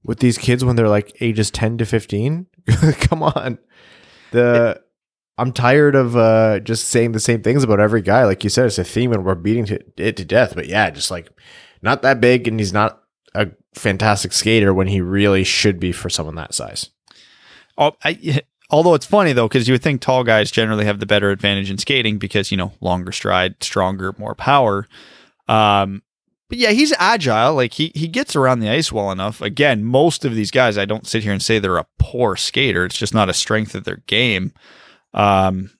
[0.03, 2.47] With these kids when they're like ages 10 to 15?
[2.99, 3.57] Come on.
[4.31, 4.81] The
[5.37, 8.25] I'm tired of uh, just saying the same things about every guy.
[8.25, 10.53] Like you said, it's a theme and we're beating it to death.
[10.55, 11.29] But yeah, just like
[11.81, 13.01] not that big and he's not
[13.33, 16.91] a fantastic skater when he really should be for someone that size.
[17.77, 21.05] Oh, I, although it's funny though, because you would think tall guys generally have the
[21.07, 24.87] better advantage in skating because you know longer stride, stronger, more power.
[25.47, 26.03] Um,
[26.53, 27.55] but yeah, he's agile.
[27.55, 29.41] Like he he gets around the ice well enough.
[29.41, 32.85] Again, most of these guys, I don't sit here and say they're a poor skater.
[32.85, 34.53] It's just not a strength of their game.
[35.15, 35.71] Um,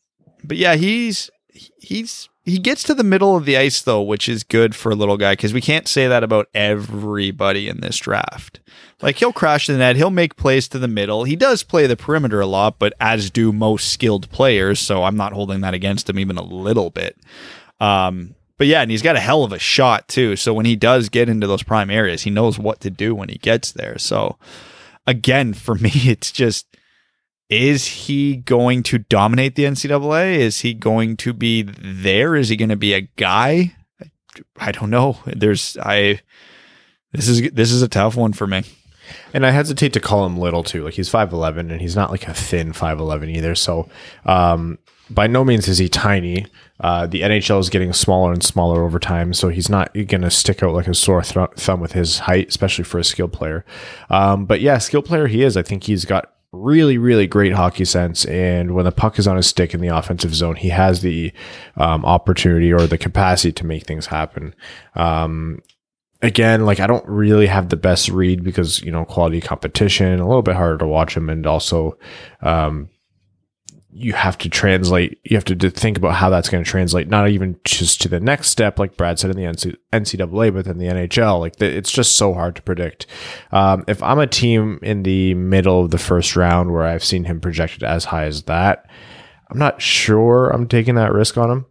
[0.44, 4.44] but yeah, he's he's he gets to the middle of the ice though, which is
[4.44, 8.60] good for a little guy because we can't say that about everybody in this draft.
[9.00, 11.24] Like he'll crash the net, he'll make plays to the middle.
[11.24, 15.18] He does play the perimeter a lot, but as do most skilled players, so I'm
[15.18, 17.16] not holding that against him even a little bit.
[17.80, 18.34] Um,
[18.64, 20.38] but yeah, and he's got a hell of a shot too.
[20.38, 23.28] So when he does get into those prime areas, he knows what to do when
[23.28, 23.98] he gets there.
[23.98, 24.38] So
[25.06, 26.66] again, for me, it's just
[27.50, 30.36] is he going to dominate the NCAA?
[30.38, 32.38] Is he going to be there?
[32.38, 33.76] Is he going to be a guy?
[34.56, 35.18] I don't know.
[35.26, 36.22] There's I
[37.12, 38.64] this is this is a tough one for me.
[39.34, 40.84] And I hesitate to call him little too.
[40.84, 43.56] Like he's five eleven, and he's not like a thin five eleven either.
[43.56, 43.90] So,
[44.26, 44.80] um,
[45.10, 46.46] by no means is he tiny.
[46.80, 50.32] Uh, the NHL is getting smaller and smaller over time, so he's not going to
[50.32, 53.64] stick out like a sore th- thumb with his height, especially for a skill player.
[54.10, 55.56] Um, but yeah, skill player he is.
[55.56, 58.26] I think he's got really, really great hockey sense.
[58.26, 61.34] And when the puck is on his stick in the offensive zone, he has the
[61.76, 64.56] um, opportunity or the capacity to make things happen.
[64.96, 65.62] Um,
[66.24, 70.28] again, like I don't really have the best read because, you know, quality competition, a
[70.28, 71.30] little bit harder to watch him.
[71.30, 71.98] And also,
[72.42, 72.90] um,
[73.92, 77.30] you have to translate, you have to think about how that's going to translate, not
[77.30, 80.88] even just to the next step, like Brad said in the NCAA, but then the
[80.88, 81.40] NHL.
[81.40, 83.06] Like it's just so hard to predict.
[83.52, 87.26] Um, if I'm a team in the middle of the first round where I've seen
[87.26, 88.90] him projected as high as that,
[89.52, 91.66] I'm not sure I'm taking that risk on him.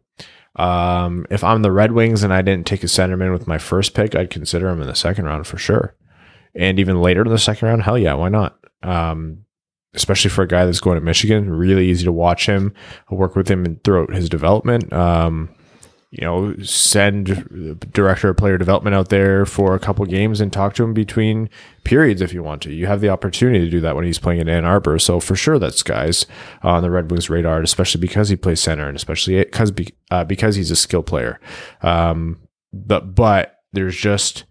[0.57, 3.95] Um, if I'm the Red Wings and I didn't take a centerman with my first
[3.95, 5.95] pick, I'd consider him in the second round for sure.
[6.55, 8.59] And even later in the second round, hell yeah, why not?
[8.83, 9.45] Um,
[9.95, 11.51] especially for a guy that's going to Michigan.
[11.51, 12.75] Really easy to watch him.
[13.11, 14.93] I'll work with him and throughout his development.
[14.93, 15.51] Um,
[16.13, 20.75] you know, send director of player development out there for a couple games and talk
[20.75, 21.49] to him between
[21.85, 22.71] periods if you want to.
[22.71, 24.99] You have the opportunity to do that when he's playing in Ann Arbor.
[24.99, 26.27] So for sure, that's guys
[26.63, 30.23] on the Red Wings radar, especially because he plays center and especially because be, uh,
[30.25, 31.41] because he's a skill player.
[31.81, 32.41] Um,
[32.75, 34.45] but but there's just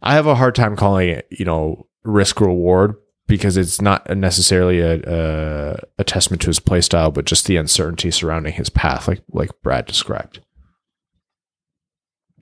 [0.00, 2.94] I have a hard time calling it, you know, risk reward
[3.26, 7.56] because it's not necessarily a, a, a testament to his play style, but just the
[7.56, 10.40] uncertainty surrounding his path, like like Brad described.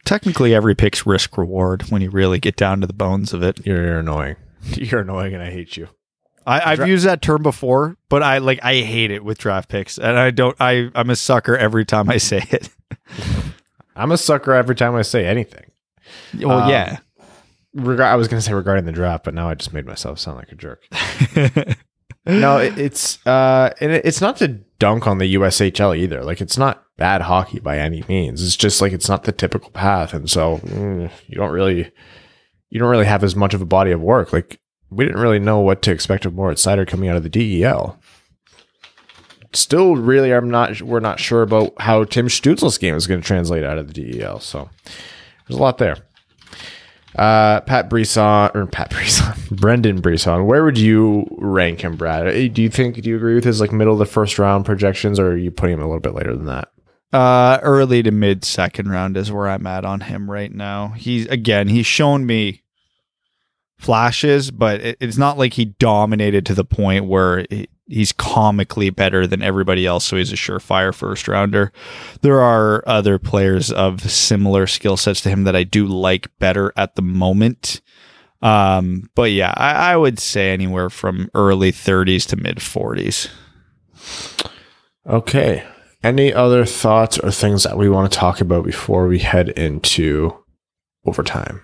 [0.07, 3.67] Technically, every pick's risk reward when you really get down to the bones of it.
[3.67, 4.37] You're, you're annoying.
[4.75, 5.89] You're annoying, and I hate you.
[6.47, 9.69] I, I've Dra- used that term before, but I like I hate it with draft
[9.69, 10.57] picks, and I don't.
[10.59, 12.69] I I'm a sucker every time I say it.
[13.97, 15.71] I'm a sucker every time I say anything.
[16.41, 16.99] well, Um, yeah.
[17.75, 20.19] Reg- I was going to say regarding the draft, but now I just made myself
[20.19, 20.83] sound like a jerk.
[22.27, 26.23] no, it, it's uh, and it, it's not to dunk on the USHL either.
[26.25, 28.45] Like it's not bad hockey by any means.
[28.45, 31.91] It's just like it's not the typical path, and so mm, you don't really,
[32.71, 34.33] you don't really have as much of a body of work.
[34.33, 34.61] Like
[34.91, 37.99] we didn't really know what to expect of Moritz Seider coming out of the DEL.
[39.53, 40.83] Still, really, I'm not.
[40.83, 44.13] We're not sure about how Tim Stützle's game is going to translate out of the
[44.13, 44.41] DEL.
[44.41, 44.69] So
[45.47, 45.97] there's a lot there.
[47.17, 50.45] Uh, Pat Brisson or Pat Brisson, Brendan Brisson.
[50.47, 52.27] Where would you rank him, Brad?
[52.29, 53.01] Uh, Do you think?
[53.01, 55.51] Do you agree with his like middle of the first round projections, or are you
[55.51, 56.69] putting him a little bit later than that?
[57.13, 60.89] Uh, early to mid second round is where I'm at on him right now.
[60.89, 62.63] He's again, he's shown me
[63.79, 68.91] flashes, but it, it's not like he dominated to the point where he- he's comically
[68.91, 70.05] better than everybody else.
[70.05, 71.73] So he's a surefire first rounder.
[72.21, 76.73] There are other players of similar skill sets to him that I do like better
[76.77, 77.81] at the moment.
[78.43, 83.29] Um, but yeah, I, I would say anywhere from early 30s to mid 40s.
[85.07, 85.67] Okay.
[86.03, 90.37] Any other thoughts or things that we want to talk about before we head into
[91.05, 91.63] overtime?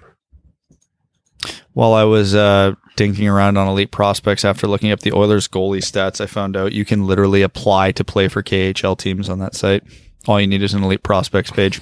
[1.75, 5.79] While I was uh, dinking around on Elite Prospects after looking up the Oilers goalie
[5.79, 9.55] stats, I found out you can literally apply to play for KHL teams on that
[9.55, 9.83] site.
[10.27, 11.81] All you need is an Elite Prospects page.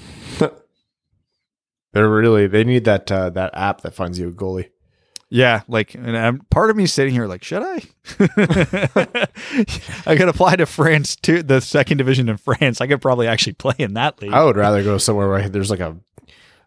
[1.93, 4.71] They're really they need that uh, that app that finds you a goalie.
[5.33, 7.83] Yeah, like, and I'm, part of me sitting here like, should I?
[10.05, 12.81] I could apply to France to the second division in France.
[12.81, 14.33] I could probably actually play in that league.
[14.33, 15.97] I would rather go somewhere where there's like a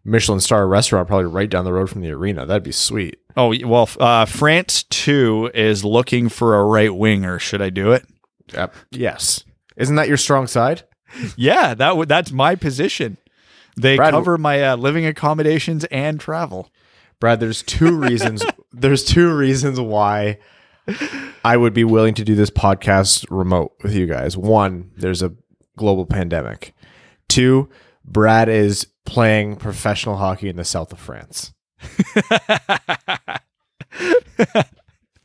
[0.06, 2.46] Michelin star restaurant probably right down the road from the arena.
[2.46, 3.20] That'd be sweet.
[3.38, 7.40] Oh well, uh, France two is looking for a right winger.
[7.40, 8.06] Should I do it?
[8.54, 8.76] Yep.
[8.92, 9.44] Yes.
[9.78, 10.84] Isn't that your strong side?
[11.38, 13.18] Yeah, that would that's my position.
[13.78, 16.70] They Brad- cover my uh, living accommodations and travel.
[17.20, 18.44] Brad, there's two reasons.
[18.72, 20.40] there's two reasons why
[21.46, 24.36] I would be willing to do this podcast remote with you guys.
[24.36, 25.34] One, there's a
[25.78, 26.74] global pandemic.
[27.28, 27.70] Two,
[28.06, 31.54] Brad is playing professional hockey in the south of France.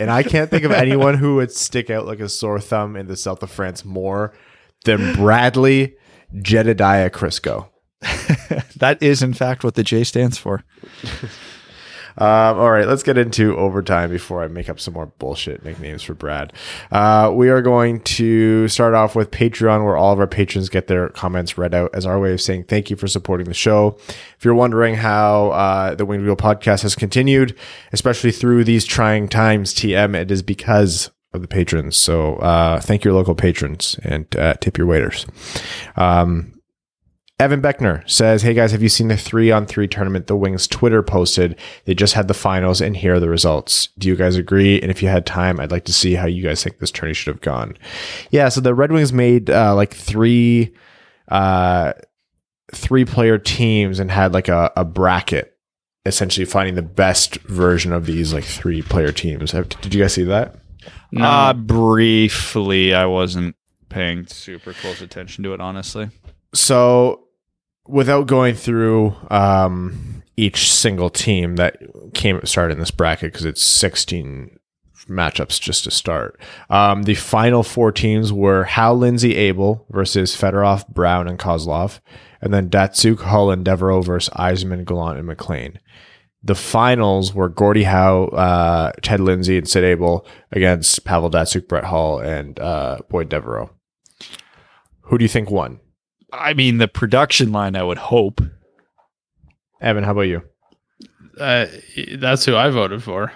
[0.00, 3.06] and I can't think of anyone who would stick out like a sore thumb in
[3.06, 4.34] the south of France more
[4.84, 5.96] than Bradley
[6.42, 7.68] Jedediah Crisco.
[8.78, 10.64] That is, in fact, what the J stands for.
[12.18, 16.02] Um, all right, let's get into overtime before I make up some more bullshit nicknames
[16.02, 16.52] for Brad.
[16.90, 20.88] Uh, we are going to start off with Patreon, where all of our patrons get
[20.88, 23.96] their comments read out as our way of saying thank you for supporting the show.
[24.36, 27.56] If you're wondering how uh, the Winged Wheel podcast has continued,
[27.92, 31.96] especially through these trying times, TM, it is because of the patrons.
[31.96, 35.26] So uh, thank your local patrons and uh, tip your waiters.
[35.96, 36.57] Um,
[37.40, 40.66] Evan Beckner says, Hey guys, have you seen the three on three tournament the Wings
[40.66, 41.56] Twitter posted?
[41.84, 43.88] They just had the finals and here are the results.
[43.96, 44.80] Do you guys agree?
[44.80, 47.14] And if you had time, I'd like to see how you guys think this tourney
[47.14, 47.76] should have gone.
[48.30, 50.74] Yeah, so the Red Wings made uh, like three
[51.28, 51.92] uh,
[52.74, 55.54] three player teams and had like a, a bracket
[56.06, 59.52] essentially finding the best version of these like three player teams.
[59.52, 60.56] Did you guys see that?
[61.12, 61.24] No.
[61.24, 63.54] Uh, briefly, I wasn't
[63.90, 66.08] paying super close attention to it, honestly.
[66.52, 67.26] so
[67.88, 71.78] without going through um, each single team that
[72.14, 74.58] came started in this bracket because it's 16
[75.08, 80.86] matchups just to start um, the final four teams were howe lindsay abel versus fedorov
[80.88, 82.00] brown and kozlov
[82.42, 85.78] and then datsyuk hull and devereaux versus yzerman gallant and maclean
[86.42, 91.84] the finals were Gordie Howe, uh, Ted Lindsay, and Sid Abel against Pavel Datsyuk, Brett
[91.84, 93.70] Hull, and uh, Boyd Devereaux.
[95.02, 95.80] Who do you think won?
[96.32, 98.40] I mean, the production line, I would hope.
[99.80, 100.42] Evan, how about you?
[101.38, 101.66] Uh,
[102.16, 103.32] that's who I voted for.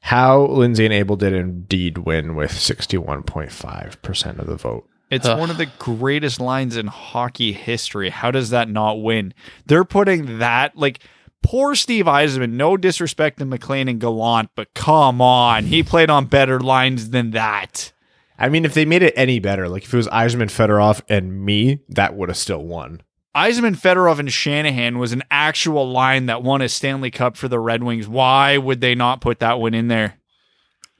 [0.00, 4.88] Howe Lindsay and Abel did indeed win with 61.5% of the vote.
[5.10, 5.38] It's Ugh.
[5.38, 8.10] one of the greatest lines in hockey history.
[8.10, 9.32] How does that not win?
[9.66, 11.00] They're putting that like
[11.42, 12.52] poor Steve Yzerman.
[12.52, 17.30] No disrespect to MacLean and Gallant, but come on, he played on better lines than
[17.30, 17.92] that.
[18.38, 21.44] I mean, if they made it any better, like if it was Yzerman, Fedorov, and
[21.44, 23.02] me, that would have still won.
[23.34, 27.58] Yzerman, Fedorov, and Shanahan was an actual line that won a Stanley Cup for the
[27.58, 28.08] Red Wings.
[28.08, 30.18] Why would they not put that one in there?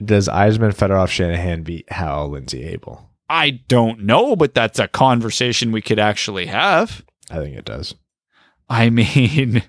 [0.05, 3.11] Does Yzerman, Fedorov, Shanahan beat Howe, Lindsay, Abel?
[3.28, 7.05] I don't know, but that's a conversation we could actually have.
[7.30, 7.95] I think it does.
[8.68, 9.62] I mean,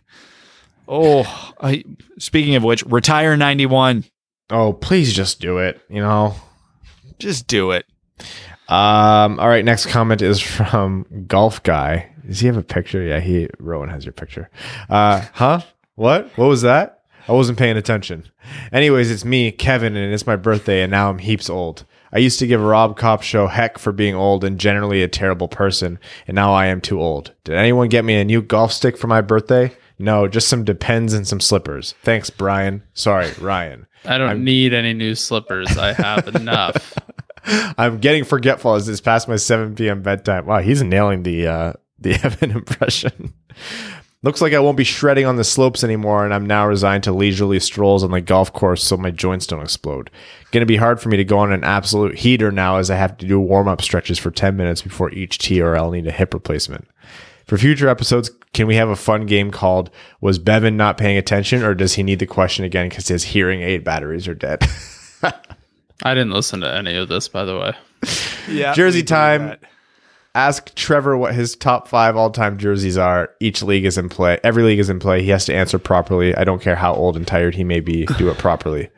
[0.87, 1.83] oh, I,
[2.17, 4.05] speaking of which, retire 91.
[4.51, 5.81] Oh, please just do it.
[5.89, 6.35] You know,
[7.19, 7.85] Just do it.
[8.67, 12.11] Um, all right, next comment is from Golf Guy.
[12.25, 13.01] Does he have a picture?
[13.01, 14.49] Yeah, he Rowan has your picture.
[14.89, 15.61] Uh, huh?
[15.95, 16.29] What?
[16.37, 17.01] What was that?
[17.27, 18.25] I wasn't paying attention.
[18.71, 21.85] Anyways, it's me, Kevin, and it's my birthday, and now I'm heaps old.
[22.11, 25.47] I used to give Rob Cop show heck for being old and generally a terrible
[25.47, 27.33] person, and now I am too old.
[27.43, 29.75] Did anyone get me a new golf stick for my birthday?
[29.99, 31.93] No, just some Depends and some slippers.
[32.03, 32.83] Thanks, Brian.
[32.93, 33.85] Sorry, Ryan.
[34.05, 35.77] I don't I'm- need any new slippers.
[35.77, 36.93] I have enough.
[37.77, 40.01] I'm getting forgetful as it's past my 7 p.m.
[40.01, 40.45] bedtime.
[40.45, 43.33] Wow, he's nailing the uh, the Evan impression.
[44.21, 47.13] Looks like I won't be shredding on the slopes anymore, and I'm now resigned to
[47.13, 50.11] leisurely strolls on the golf course so my joints don't explode.
[50.51, 52.95] Going to be hard for me to go on an absolute heater now as I
[52.97, 56.05] have to do warm up stretches for 10 minutes before each tee or I'll need
[56.07, 56.85] a hip replacement.
[57.49, 59.89] For future episodes, can we have a fun game called
[60.21, 63.63] Was Bevan Not Paying Attention, or does he need the question again because his hearing
[63.63, 64.63] aid batteries are dead?
[65.23, 67.73] I didn't listen to any of this, by the way.
[68.47, 68.73] Yeah.
[68.73, 69.57] Jersey time.
[70.33, 73.29] ask Trevor what his top five all time jerseys are.
[73.39, 74.39] Each league is in play.
[74.43, 75.21] Every league is in play.
[75.21, 76.33] He has to answer properly.
[76.33, 78.07] I don't care how old and tired he may be.
[78.17, 78.89] Do it properly.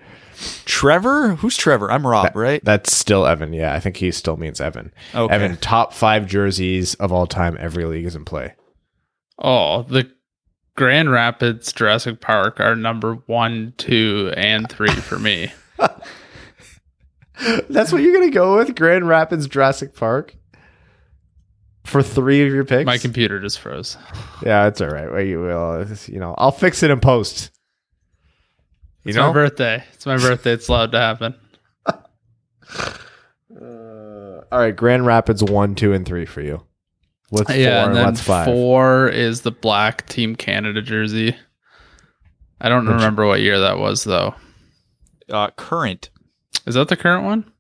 [0.66, 1.36] Trevor?
[1.36, 1.92] Who's Trevor?
[1.92, 2.64] I'm Rob, right?
[2.64, 3.54] That's still Evan.
[3.54, 4.94] Yeah, I think he still means Evan.
[5.14, 5.34] Okay.
[5.34, 7.58] Evan, top five jerseys of all time.
[7.60, 8.56] Every league is in play.
[9.40, 10.12] Oh, the
[10.76, 15.52] Grand Rapids Jurassic Park are number one, two, and three for me.
[17.70, 18.76] That's what you're gonna go with.
[18.76, 20.36] Grand Rapids, Jurassic Park.
[21.84, 22.86] For three of your picks.
[22.86, 23.98] My computer just froze.
[24.46, 25.12] yeah, it's all right.
[25.12, 25.88] Well, you will.
[26.06, 27.50] You know, I'll fix it in post.
[29.04, 29.84] You It's know, my birthday.
[29.94, 30.52] It's my birthday.
[30.54, 31.36] It's allowed to happen.
[33.54, 36.64] Uh, all right, Grand Rapids one, two, and three for you.
[37.30, 38.46] What's yeah, four and and then what's five?
[38.46, 41.36] four is the black Team Canada jersey.
[42.60, 44.36] I don't Which- remember what year that was though.
[45.30, 46.10] Uh, current.
[46.66, 47.52] Is that the current one?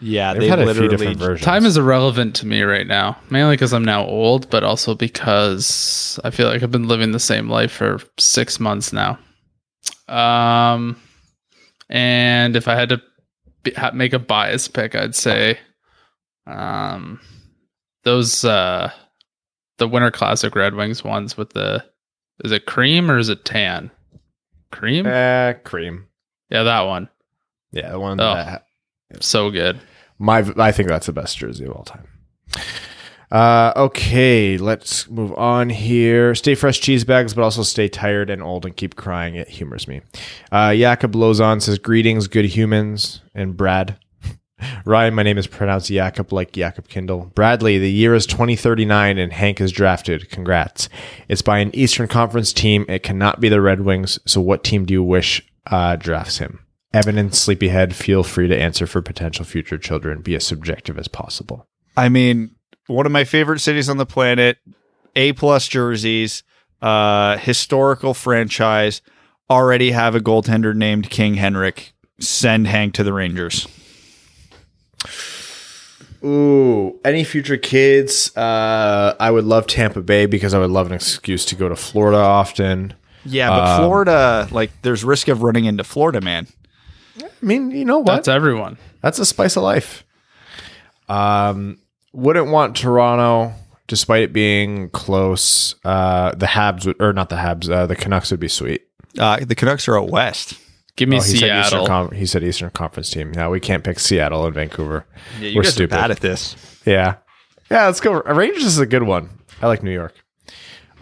[0.00, 1.44] Yeah, They've they had a few different versions.
[1.44, 6.18] Time is irrelevant to me right now, mainly because I'm now old, but also because
[6.24, 9.18] I feel like I've been living the same life for six months now.
[10.08, 10.96] Um,
[11.88, 13.02] and if I had to
[13.62, 15.58] be, make a bias pick, I'd say,
[16.46, 17.20] um,
[18.02, 18.90] those uh,
[19.78, 21.84] the Winter Classic Red Wings ones with the
[22.44, 23.90] is it cream or is it tan?
[24.72, 25.06] Cream?
[25.06, 26.06] Eh, cream.
[26.50, 27.08] yeah, that one.
[27.72, 28.34] Yeah, the one Oh.
[28.34, 28.66] that
[29.20, 29.80] So good.
[30.18, 32.06] my I think that's the best jersey of all time.
[33.34, 36.36] Uh, okay, let's move on here.
[36.36, 39.34] Stay fresh cheese bags, but also stay tired and old and keep crying.
[39.34, 40.02] It humors me.
[40.52, 43.22] Uh, Jakob Lozon says, Greetings, good humans.
[43.34, 43.98] And Brad.
[44.84, 47.32] Ryan, my name is pronounced Jakob like Jakob Kindle.
[47.34, 50.30] Bradley, the year is 2039 and Hank is drafted.
[50.30, 50.88] Congrats.
[51.26, 52.86] It's by an Eastern Conference team.
[52.88, 54.20] It cannot be the Red Wings.
[54.26, 56.60] So, what team do you wish uh, drafts him?
[56.92, 60.22] Evan and Sleepyhead, feel free to answer for potential future children.
[60.22, 61.66] Be as subjective as possible.
[61.96, 62.54] I mean,
[62.86, 64.58] one of my favorite cities on the planet.
[65.16, 66.42] A plus jerseys,
[66.82, 69.00] uh, historical franchise,
[69.48, 71.92] already have a goaltender named King Henrik.
[72.20, 73.66] Send Hank to the Rangers.
[76.24, 78.34] Ooh, any future kids?
[78.36, 81.76] Uh, I would love Tampa Bay because I would love an excuse to go to
[81.76, 82.94] Florida often.
[83.26, 86.46] Yeah, but Florida, like, there's risk of running into Florida, man.
[87.20, 88.06] I mean, you know what?
[88.06, 88.78] That's everyone.
[89.02, 90.04] That's a spice of life.
[91.08, 91.78] Um,
[92.14, 93.52] wouldn't want Toronto,
[93.86, 95.74] despite it being close.
[95.84, 98.82] Uh, the Habs would, or not the Habs, uh, the Canucks would be sweet.
[99.18, 100.58] Uh, the Canucks are out west.
[100.96, 101.86] Give me Oh, he said Eastern Seattle.
[101.86, 103.32] Con- he said Eastern Conference team.
[103.32, 105.04] No, we can't pick Seattle and Vancouver.
[105.40, 105.92] Yeah, you We're guys stupid.
[105.94, 106.54] are bad at this.
[106.86, 107.16] Yeah,
[107.70, 107.86] yeah.
[107.86, 108.20] Let's go.
[108.22, 109.30] Rangers is a good one.
[109.60, 110.14] I like New York.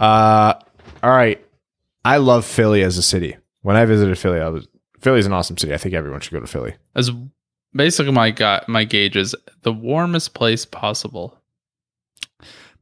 [0.01, 0.55] Uh,
[1.03, 1.45] all right.
[2.05, 3.37] I love Philly as a city.
[3.61, 4.67] When I visited Philly, I was
[5.01, 5.75] Philly's an awesome city.
[5.75, 6.75] I think everyone should go to Philly.
[6.97, 7.11] As
[7.75, 11.39] basically my gu my gauge is the warmest place possible.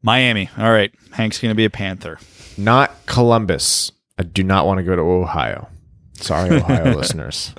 [0.03, 0.49] Miami.
[0.57, 0.93] All right.
[1.13, 2.19] Hank's going to be a Panther.
[2.57, 3.93] Not Columbus.
[4.19, 5.69] I do not want to go to Ohio.
[6.15, 7.55] Sorry, Ohio listeners.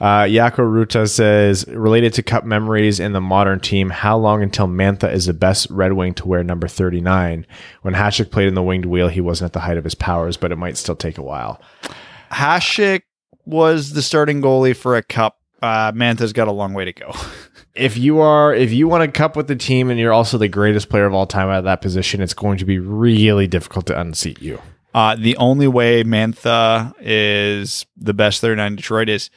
[0.00, 4.66] Uh, Yako Ruta says, related to cup memories in the modern team, how long until
[4.66, 7.46] Mantha is the best Red Wing to wear number 39?
[7.82, 10.36] When Hasek played in the winged wheel, he wasn't at the height of his powers,
[10.36, 11.60] but it might still take a while.
[12.30, 13.02] Hasek
[13.44, 15.37] was the starting goalie for a cup.
[15.60, 17.12] Uh, Mantha's got a long way to go.
[17.74, 20.48] If you are, if you want a cup with the team and you're also the
[20.48, 24.00] greatest player of all time at that position, it's going to be really difficult to
[24.00, 24.60] unseat you.
[24.92, 29.30] Uh, the only way Mantha is the best 39 in Detroit is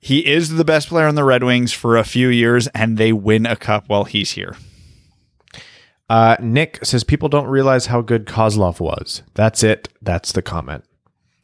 [0.00, 3.12] he is the best player on the Red Wings for a few years and they
[3.12, 4.56] win a cup while he's here.
[6.08, 9.22] Uh, Nick says people don't realize how good Kozlov was.
[9.34, 9.88] That's it.
[10.00, 10.84] That's the comment.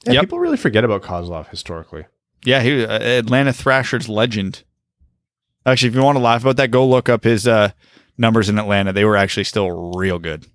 [0.06, 0.22] Yeah, Yep.
[0.22, 2.06] people really forget about Kozlov historically.
[2.44, 4.64] Yeah, he uh, Atlanta Thrashers legend.
[5.64, 7.70] Actually, if you want to laugh about that, go look up his uh,
[8.18, 8.92] numbers in Atlanta.
[8.92, 10.46] They were actually still real good.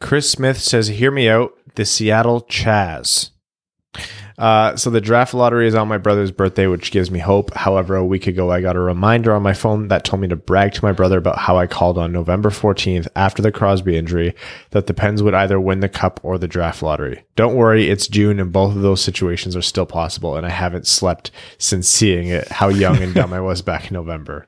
[0.00, 3.30] Chris Smith says, "Hear me out." The Seattle Chaz.
[4.38, 7.52] Uh, so the draft lottery is on my brother's birthday, which gives me hope.
[7.54, 10.36] However, a week ago, I got a reminder on my phone that told me to
[10.36, 14.34] brag to my brother about how I called on November 14th after the Crosby injury
[14.70, 17.24] that the Pens would either win the cup or the draft lottery.
[17.34, 20.86] Don't worry, it's June and both of those situations are still possible, and I haven't
[20.86, 24.46] slept since seeing it, how young and dumb I was back in November.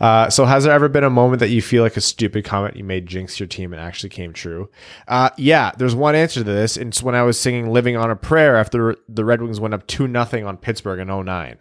[0.00, 2.76] Uh, so has there ever been a moment that you feel like a stupid comment
[2.76, 4.68] you made jinxed your team and actually came true?
[5.06, 6.76] Uh, yeah, there's one answer to this.
[6.76, 9.86] It's when I was singing "Living on a Prayer" after the Red Wings went up
[9.86, 11.58] two nothing on Pittsburgh in 09.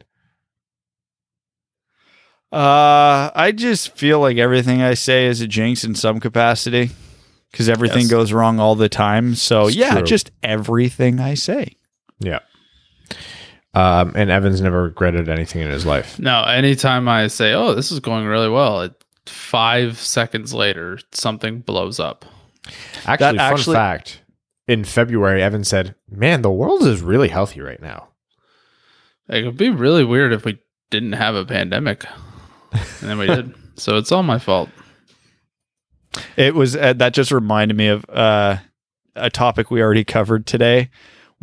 [2.52, 6.92] Uh, I just feel like everything I say is a jinx in some capacity
[7.52, 8.12] because everything Yes.
[8.12, 9.34] goes wrong all the time.
[9.36, 10.04] So It's yeah, true.
[10.04, 11.78] just everything I say.
[12.20, 12.40] Yeah.
[13.76, 16.20] Um, and Evans never regretted anything in his life.
[16.20, 21.60] No, anytime I say, "Oh, this is going really well," it, five seconds later, something
[21.62, 22.26] blows up.
[23.06, 24.22] Actually, fun actually- fact:
[24.68, 28.10] in February, Evans said, "Man, the world is really healthy right now."
[29.28, 30.60] It would be really weird if we
[30.92, 32.06] didn't have a pandemic,
[32.72, 33.56] and then we did.
[33.76, 34.70] So it's all my fault.
[36.38, 38.58] It was uh, that just reminded me of uh,
[39.16, 40.92] a topic we already covered today,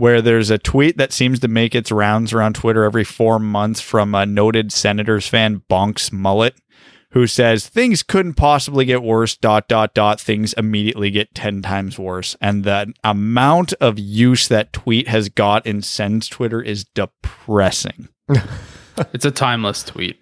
[0.00, 3.82] where there's a tweet that seems to make its rounds around Twitter every four months
[3.82, 6.54] from a noted Senators fan, Bonks Mullet,
[7.10, 9.36] who says things couldn't possibly get worse.
[9.36, 10.18] Dot dot dot.
[10.18, 15.66] Things immediately get ten times worse, and the amount of use that tweet has got
[15.66, 18.08] in Sens Twitter is depressing.
[19.14, 20.20] It's a timeless tweet.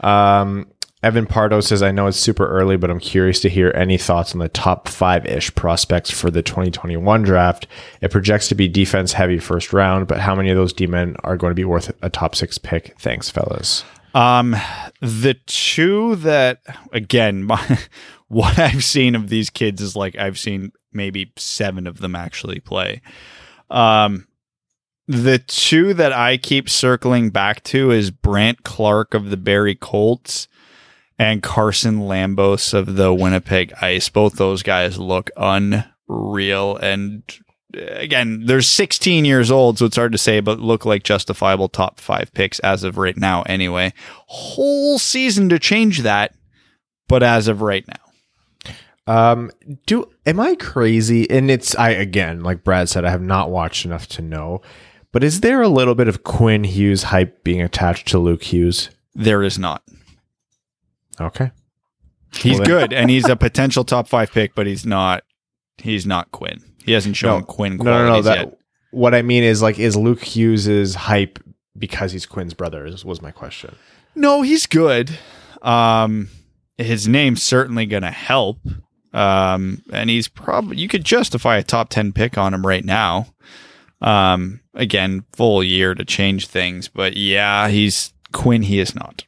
[0.00, 0.68] Um,
[1.00, 4.32] Evan Pardo says, I know it's super early, but I'm curious to hear any thoughts
[4.32, 7.68] on the top five ish prospects for the 2021 draft.
[8.00, 11.14] It projects to be defense heavy first round, but how many of those D men
[11.22, 12.98] are going to be worth a top six pick?
[12.98, 13.84] Thanks, fellas.
[14.12, 14.56] Um,
[15.00, 17.78] the two that again, my,
[18.26, 22.58] what I've seen of these kids is like I've seen maybe seven of them actually
[22.58, 23.02] play.
[23.70, 24.26] Um,
[25.06, 30.48] the two that I keep circling back to is Brandt Clarke of the Barrie Colts
[31.18, 34.08] and Carson Lambos of the Winnipeg Ice.
[34.08, 37.22] Both those guys look unreal and
[37.74, 42.00] again, they're 16 years old, so it's hard to say, but look like justifiable top
[42.00, 43.92] five picks as of right now, anyway.
[44.26, 46.34] Whole season to change that,
[47.08, 48.74] but as of right now.
[49.06, 49.50] Um,
[49.86, 51.28] do am I crazy?
[51.30, 54.60] And it's I again, like Brad said, I have not watched enough to know.
[55.12, 58.90] But is there a little bit of Quinn Hughes hype being attached to Luke Hughes?
[59.14, 59.82] There is not.
[61.20, 61.50] Okay.
[62.34, 65.24] He's Well, good, and he's a potential top five pick, but he's not.
[65.78, 66.62] He's not Quinn.
[66.84, 68.06] He hasn't shown Quinn No, no, no.
[68.06, 68.58] qualities That yet.
[68.90, 71.38] what I mean is like, is Luke Hughes's hype
[71.78, 72.84] because he's Quinn's brother?
[72.86, 73.76] Is, was my question.
[74.14, 75.16] No, he's good.
[75.62, 76.28] Um,
[76.76, 78.58] his name's certainly going to help.
[79.12, 83.28] Um, and he's probably you could justify a top ten pick on him right now.
[84.00, 88.62] Um, again, full year to change things, but yeah, he's Quinn.
[88.62, 89.24] He is not.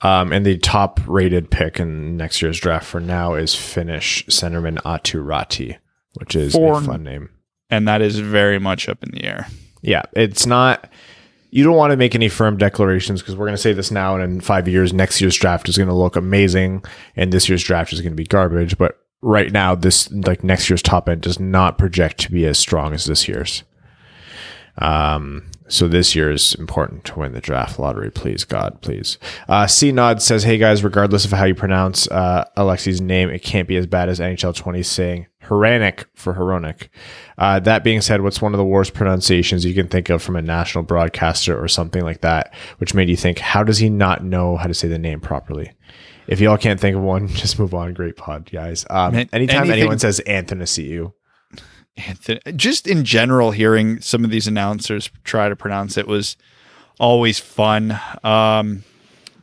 [0.00, 4.78] Um, and the top rated pick in next year's draft for now is Finnish centerman
[4.82, 5.76] Aatu Räty,
[6.14, 7.30] which is a fun name.
[7.68, 9.48] and that is very much up in the air.
[9.82, 10.88] Yeah, it's not.
[11.50, 14.14] You don't want to make any firm declarations because we're going to say this now,
[14.14, 16.84] and in five years, next year's draft is going to look amazing,
[17.16, 18.76] and this year's draft is going to be garbage.
[18.78, 22.58] But right now, this like next year's top end does not project to be as
[22.58, 23.64] strong as this year's.
[24.78, 28.10] Um, so this year is important to win the draft lottery.
[28.10, 29.18] Please, God, please.
[29.48, 33.42] Uh, C Nod says, "Hey guys, regardless of how you pronounce uh, Alexi's name, it
[33.42, 36.90] can't be as bad as NHL 20 saying Heranik for Heronic.
[37.36, 40.36] Uh, that being said, what's one of the worst pronunciations you can think of from
[40.36, 44.24] a national broadcaster or something like that, which made you think, how does he not
[44.24, 45.72] know how to say the name properly?
[46.26, 47.94] If y'all can't think of one, just move on.
[47.94, 48.84] Great pod, guys.
[48.90, 50.66] Um, anytime anything- anyone says Anthony,
[51.96, 56.36] Anthony, just in general, hearing some of these announcers try to pronounce it was
[57.00, 57.98] always fun.
[58.22, 58.84] Um,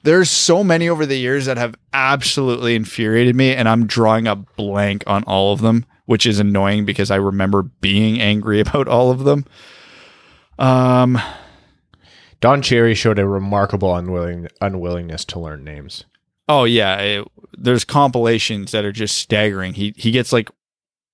[0.04, 4.36] there's so many over the years that have absolutely infuriated me, and I'm drawing a
[4.36, 9.12] blank on all of them, which is annoying because I remember being angry about all
[9.12, 9.46] of them.
[10.58, 11.20] Um,
[12.40, 16.06] Don Cherry showed a remarkable unwilling unwillingness to learn names.
[16.48, 17.28] Oh yeah, it-
[17.58, 19.74] there's compilations that are just staggering.
[19.74, 20.50] He he gets like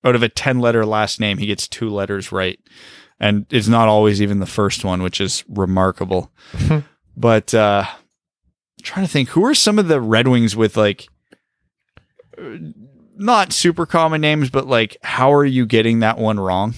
[0.04, 2.60] out of a 10 letter last name, he gets two letters right.
[3.20, 6.32] And it's not always even the first one, which is remarkable.
[7.18, 7.86] but uh
[8.82, 11.08] trying to think who are some of the Red Wings with like
[12.38, 12.58] uh,
[13.16, 16.74] not super common names, but like how are you getting that one wrong?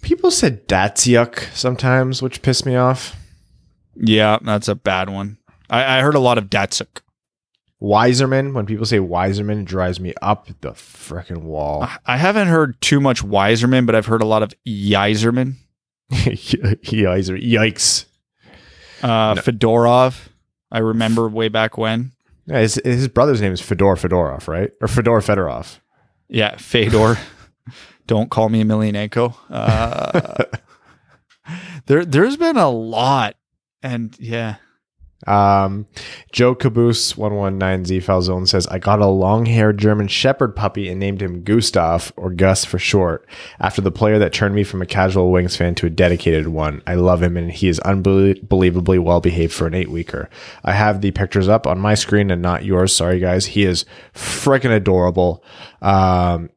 [0.00, 3.14] People said Datsyuk sometimes, which pissed me off.
[3.94, 5.38] Yeah, that's a bad one.
[5.70, 7.02] I, I heard a lot of Datsuk.
[7.82, 11.88] Wiserman, when people say Wiserman, it drives me up the freaking wall.
[12.06, 15.56] I haven't heard too much Wiserman, but I've heard a lot of Yiserman.
[16.12, 18.04] Yiser, yikes.
[19.02, 20.28] Uh, Fedorov,
[20.70, 22.12] I remember way back when.
[22.46, 24.70] Yeah, his, his brother's name is Fedor Fedorov, right?
[24.80, 25.78] Or Fedor Fedorov.
[26.28, 27.18] Yeah, Fedor.
[28.06, 29.34] Don't call me Emelianenko.
[29.50, 30.44] Uh,
[31.86, 33.36] there, there's been a lot,
[33.82, 34.56] and yeah,
[35.26, 35.86] Um,
[36.32, 40.88] Joe Caboose one one nine Z Falzone says, "I got a long-haired German Shepherd puppy
[40.88, 43.26] and named him Gustav or Gus for short,
[43.60, 46.82] after the player that turned me from a casual Wings fan to a dedicated one.
[46.86, 50.28] I love him and he is unbelievably well behaved for an eight-weeker.
[50.64, 52.92] I have the pictures up on my screen and not yours.
[52.92, 53.46] Sorry, guys.
[53.46, 55.44] He is freaking adorable.
[55.80, 56.50] Um."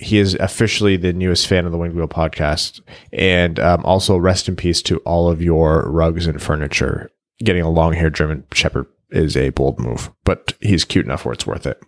[0.00, 2.80] He is officially the newest fan of the Winged Wheel podcast,
[3.12, 7.10] and um, also rest in peace to all of your rugs and furniture
[7.40, 11.32] getting a long haired German Shepherd is a bold move, but he's cute enough where
[11.32, 11.82] it's worth it.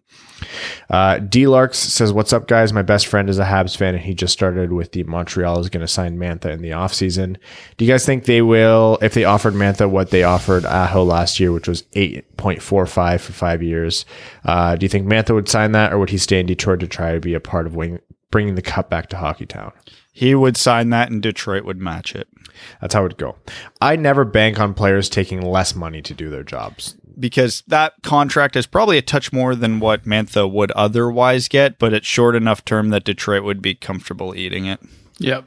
[0.89, 2.73] Uh, D Larks says, What's up, guys?
[2.73, 5.69] My best friend is a Habs fan, and he just started with the Montreal is
[5.69, 7.37] going to sign Mantha in the offseason.
[7.77, 11.39] Do you guys think they will, if they offered Mantha what they offered Aho last
[11.39, 14.07] year, which was 8.45 for five years?
[14.45, 16.89] Uh, do you think Mantha would sign that, or would he stay in Detroit to
[16.89, 19.73] try to be a part of wing, bringing the cup back to Hockeytown?
[20.13, 22.29] he would sign that, and Detroit would match it
[22.81, 23.37] That's how it would go.
[23.81, 26.97] I never bank on players taking less money to do their jobs.
[27.19, 31.93] because that contract is probably a touch more than what Mantha would otherwise get, but
[31.93, 34.81] it's short enough term that Detroit would be comfortable eating it.
[35.19, 35.45] Yep.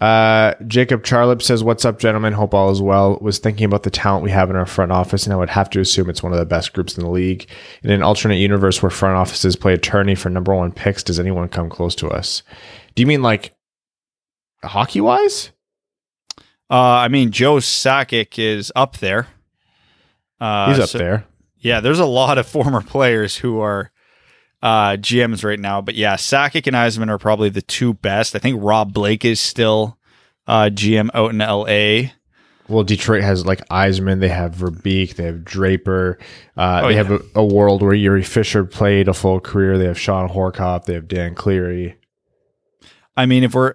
[0.00, 2.32] Uh, Jacob Charlip says, "What's up, gentlemen?
[2.32, 3.18] Hope all is well.
[3.20, 5.70] Was thinking about the talent we have in our front office, and I would have
[5.70, 7.46] to assume it's one of the best groups in the league.
[7.84, 11.48] In an alternate universe where front offices play attorney for number one picks, does anyone
[11.48, 12.42] come close to us?
[12.96, 13.54] Do you mean like
[14.64, 15.50] hockey wise?
[16.72, 19.28] Uh, I mean, Joe Sakic is up there.
[20.40, 21.24] Uh, He's up so- there.
[21.58, 23.92] Yeah, there's a lot of former players who are
[24.62, 28.34] uh, GMs right now, but yeah, Sakic and Yzerman are probably the two best.
[28.34, 29.98] I think Rob Blake is still
[30.46, 32.10] uh, GM out in LA.
[32.68, 36.18] Well, Detroit has like Yzerman, they have Verbeek, they have Draper,
[36.56, 37.02] uh, Oh, they yeah.
[37.02, 39.76] have a, a world where Jiri Fischer played a full career.
[39.78, 41.96] They have Shawn Horcoff, they have Dan Cleary.
[43.16, 43.74] I mean, if we're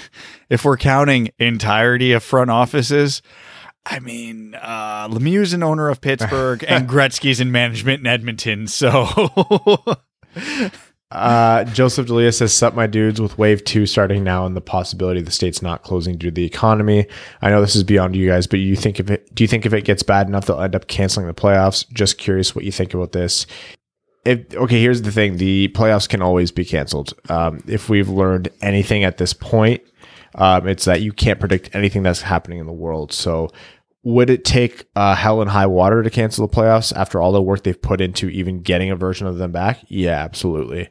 [0.48, 3.22] if we're counting entirety of front offices,
[3.84, 8.66] I mean, uh, Lemieux's an owner of Pittsburgh, and Gretzky's in management in Edmonton.
[8.66, 9.06] So
[11.10, 15.20] Uh, Joseph Delia says, Sup, my dudes, with wave two starting now and the possibility
[15.20, 17.06] of the states not closing due to the economy.
[17.40, 19.64] I know this is beyond you guys, but you think if it, do you think
[19.64, 21.90] if it gets bad enough, they'll end up canceling the playoffs?
[21.92, 23.46] Just curious what you think about this.
[24.26, 27.14] If, okay, here's the thing the playoffs can always be canceled.
[27.30, 29.80] Um, if we've learned anything at this point,
[30.34, 33.12] um, it's that you can't predict anything that's happening in the world.
[33.12, 33.50] So
[34.02, 37.42] would it take uh, hell and high water to cancel the playoffs after all the
[37.42, 39.80] work they've put into even getting a version of them back?
[39.88, 40.88] Yeah, absolutely.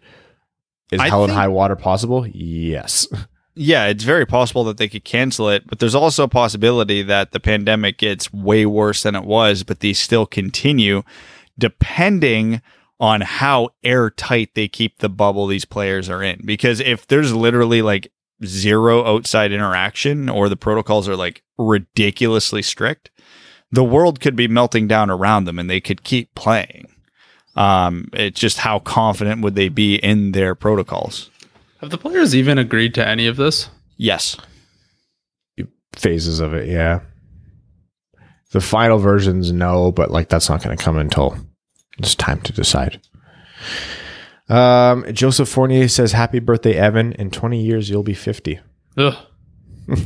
[0.91, 2.25] Is I hell and high water possible?
[2.27, 3.07] Yes.
[3.59, 7.31] Yeah, it's very possible that they could cancel it, but there's also a possibility that
[7.31, 11.01] the pandemic gets way worse than it was, but these still continue
[11.57, 12.61] depending
[12.99, 16.39] on how airtight they keep the bubble these players are in.
[16.45, 18.11] Because if there's literally like
[18.45, 23.09] zero outside interaction or the protocols are like ridiculously strict,
[23.71, 26.87] the world could be melting down around them and they could keep playing.
[27.55, 31.31] Um, it's just how confident would they be in their protocols?
[31.81, 33.69] Have the players even agreed to any of this?
[33.97, 34.37] Yes.
[35.93, 37.01] Phases of it, yeah.
[38.51, 41.37] The final versions, no, but like that's not going to come until
[41.97, 43.01] it's time to decide.
[44.49, 47.13] Um, Joseph Fournier says, "Happy birthday, Evan!
[47.13, 48.59] In 20 years, you'll be 50."
[48.97, 49.15] Ugh.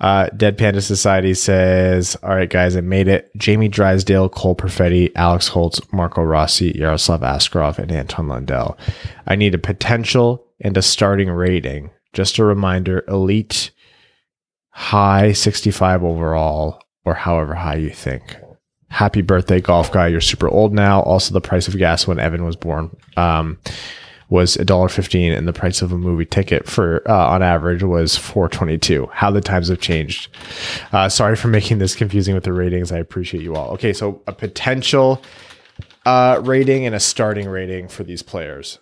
[0.00, 3.30] Uh, Dead Panda Society says, All right, guys, I made it.
[3.36, 8.78] Jamie Drysdale, Cole Perfetti, Alex Holtz, Marco Rossi, Yaroslav Askarov, and Anton Lundell.
[9.26, 11.90] I need a potential and a starting rating.
[12.12, 13.72] Just a reminder elite,
[14.70, 18.36] high 65 overall, or however high you think.
[18.88, 20.06] Happy birthday, golf guy.
[20.08, 21.02] You're super old now.
[21.02, 22.96] Also, the price of gas when Evan was born.
[23.16, 23.58] Um,
[24.30, 29.06] was $1.15 and the price of a movie ticket for uh, on average was 422
[29.10, 30.28] how the times have changed
[30.92, 34.20] uh, sorry for making this confusing with the ratings i appreciate you all okay so
[34.26, 35.22] a potential
[36.04, 38.78] uh, rating and a starting rating for these players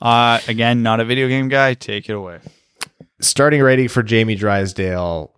[0.00, 1.74] Uh, again, not a video game guy.
[1.74, 2.38] Take it away.
[3.20, 5.32] starting rating for jamie drysdale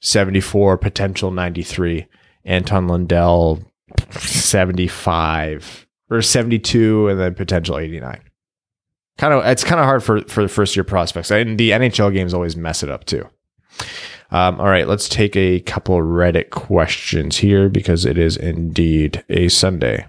[0.02, 2.08] 74 potential 93
[2.44, 3.64] anton lundell
[4.12, 8.25] 75 or 72 and then potential 89
[9.18, 12.14] kind of it's kind of hard for for the first year prospects and the nhl
[12.14, 13.28] games always mess it up too
[14.32, 19.48] um, all right let's take a couple reddit questions here because it is indeed a
[19.48, 20.06] sunday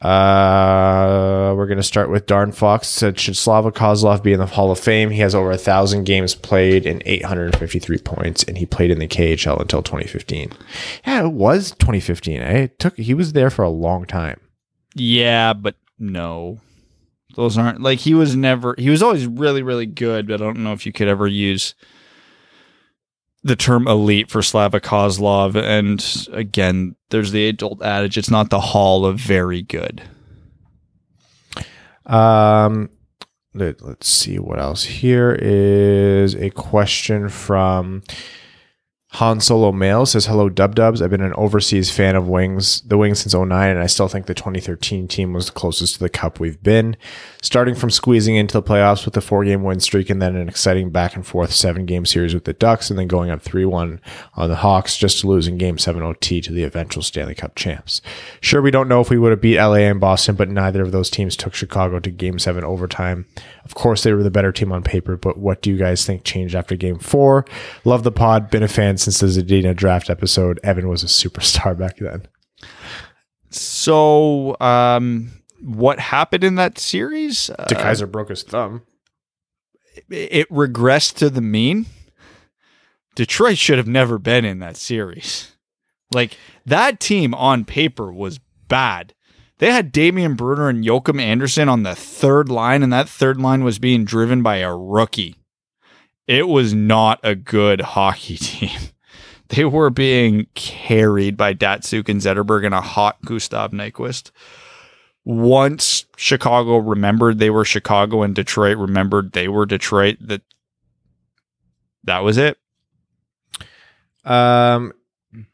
[0.00, 2.88] uh, we're going to start with Darn Fox.
[2.88, 5.10] Said, should Slava Kozlov be in the Hall of Fame?
[5.10, 9.06] He has over a thousand games played and 853 points, and he played in the
[9.06, 10.52] KHL until 2015.
[11.06, 12.40] Yeah, it was 2015.
[12.40, 12.52] Eh?
[12.62, 12.96] It took.
[12.96, 14.40] He was there for a long time.
[14.94, 16.60] Yeah, but no.
[17.36, 20.62] Those aren't like he was never he was always really, really good, but I don't
[20.62, 21.74] know if you could ever use
[23.42, 25.56] the term elite for Slava Kozlov.
[25.56, 30.02] And again, there's the adult adage, it's not the hall of very good.
[32.06, 32.90] Um,
[33.54, 34.84] let, let's see what else.
[34.84, 38.02] Here is a question from
[39.14, 41.02] Han Solo Mail says, Hello, Dub Dubs.
[41.02, 44.26] I've been an overseas fan of Wings, the Wings since 09, and I still think
[44.26, 46.96] the 2013 team was the closest to the cup we've been.
[47.42, 50.48] Starting from squeezing into the playoffs with a four game win streak and then an
[50.48, 53.64] exciting back and forth seven game series with the Ducks, and then going up 3
[53.64, 54.00] 1
[54.34, 57.56] on the Hawks just to lose in game 7 OT to the eventual Stanley Cup
[57.56, 58.00] champs.
[58.40, 60.92] Sure, we don't know if we would have beat LA and Boston, but neither of
[60.92, 63.26] those teams took Chicago to game 7 overtime.
[63.64, 66.22] Of course, they were the better team on paper, but what do you guys think
[66.22, 67.44] changed after game 4?
[67.84, 70.60] Love the pod, been a fan since the Zadina draft episode.
[70.62, 72.26] Evan was a superstar back then.
[73.50, 75.30] So um
[75.60, 77.50] what happened in that series?
[77.50, 78.82] Uh, DeKeyser broke his thumb.
[80.08, 81.86] it regressed to the mean.
[83.14, 85.52] Detroit should have never been in that series.
[86.12, 89.14] Like that team on paper was bad.
[89.58, 93.62] They had Damien Brunner and Joakim Andersson on the third line, and that third line
[93.62, 95.36] was being driven by a rookie.
[96.26, 98.78] It was not a good hockey team.
[99.48, 104.30] They were being carried by Datsyuk and Zetterberg and a hot Gustav Nyquist
[105.24, 110.42] once Chicago remembered they were Chicago and Detroit remembered they were Detroit, that
[112.04, 112.58] that was it.
[114.24, 114.92] Um,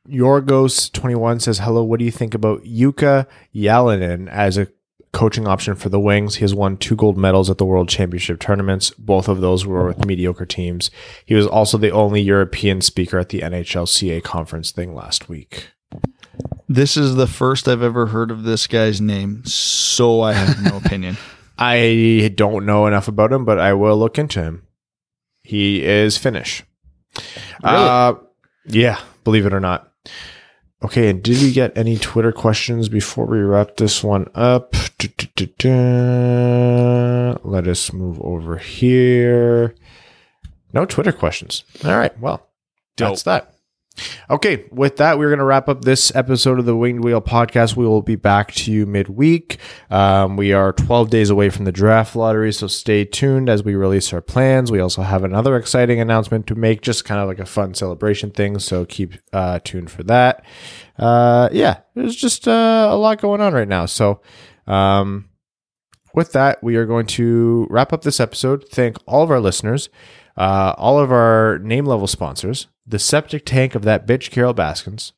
[0.09, 1.83] Yorgos twenty one says hello.
[1.85, 4.69] What do you think about Jukka Jalonen as a
[5.17, 6.37] coaching option for the Wings?
[6.37, 8.91] He has won two gold medals at the World Championship tournaments.
[8.91, 10.91] Both of those were with mediocre teams.
[11.25, 15.71] He was also the only European speaker at the NHLCA conference thing last week.
[16.69, 20.77] This is the first I've ever heard of this guy's name, so I have no
[20.85, 21.17] opinion.
[21.59, 24.67] I don't know enough about him, but I will look into him.
[25.43, 26.63] He is Finnish.
[27.65, 28.15] Uh,
[28.67, 29.91] yeah, believe it or not.
[30.83, 34.75] Okay, and did we get any Twitter questions before we wrap this one up?
[37.45, 39.75] Let us move over here.
[40.73, 41.65] No Twitter questions.
[41.85, 42.19] All right.
[42.21, 42.47] Well,
[42.97, 43.56] that's that.
[44.31, 47.77] Okay, with that, we're going to wrap up this episode of the Winged Wheel podcast.
[47.77, 49.59] We will be back to you midweek.
[49.91, 53.75] Um, we are 12 days away from the draft lottery, so stay tuned as we
[53.75, 54.71] release our plans.
[54.71, 58.31] We also have another exciting announcement to make, just kind of like a fun celebration
[58.31, 60.45] thing, so keep uh, tuned for that.
[60.99, 63.87] Uh, yeah, there's just uh, a lot going on right now.
[63.87, 64.21] So,
[64.67, 65.29] um,
[66.15, 68.67] with that, we are going to wrap up this episode.
[68.71, 69.91] Thank all of our listeners,
[70.37, 75.13] uh, all of our name level sponsors, the septic tank of that bitch Carol Baskins,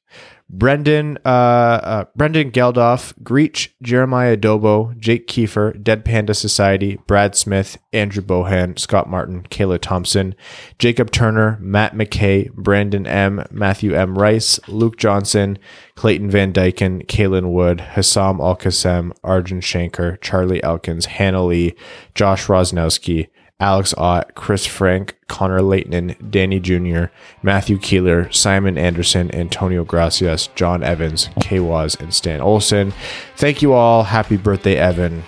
[0.50, 7.76] Brendan, uh, uh, Brendan Geldof, Greach, Jeremiah Dobo, Jake Kiefer, Dead Panda Society, Brad Smith,
[7.92, 10.34] Andrew Bohan, Scott Martin, Kayla Thompson,
[10.78, 14.18] Jacob Turner, Matt McKay, Brandon M, Matthew M.
[14.18, 15.58] Rice, Luke Johnson,
[15.96, 21.74] Clayton Van Dyken, Kaylin Wood, Hassam Al Qassem, Arjun Shanker, Charlie Elkins, Hannah Lee,
[22.14, 23.28] Josh Rosnowski,
[23.60, 27.06] Alex Ott, Chris Frank, Connor Leighton, Danny Jr.,
[27.42, 32.92] Matthew Keeler, Simon Anderson, Antonio Gracias, John Evans, K Waz, and Stan Olson.
[33.36, 34.04] Thank you all.
[34.04, 35.24] Happy birthday, Evan.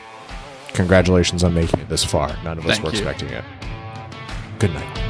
[0.74, 2.28] Congratulations on making it this far.
[2.44, 2.98] None of us Thank were you.
[2.98, 3.44] expecting it.
[4.60, 5.09] Good night.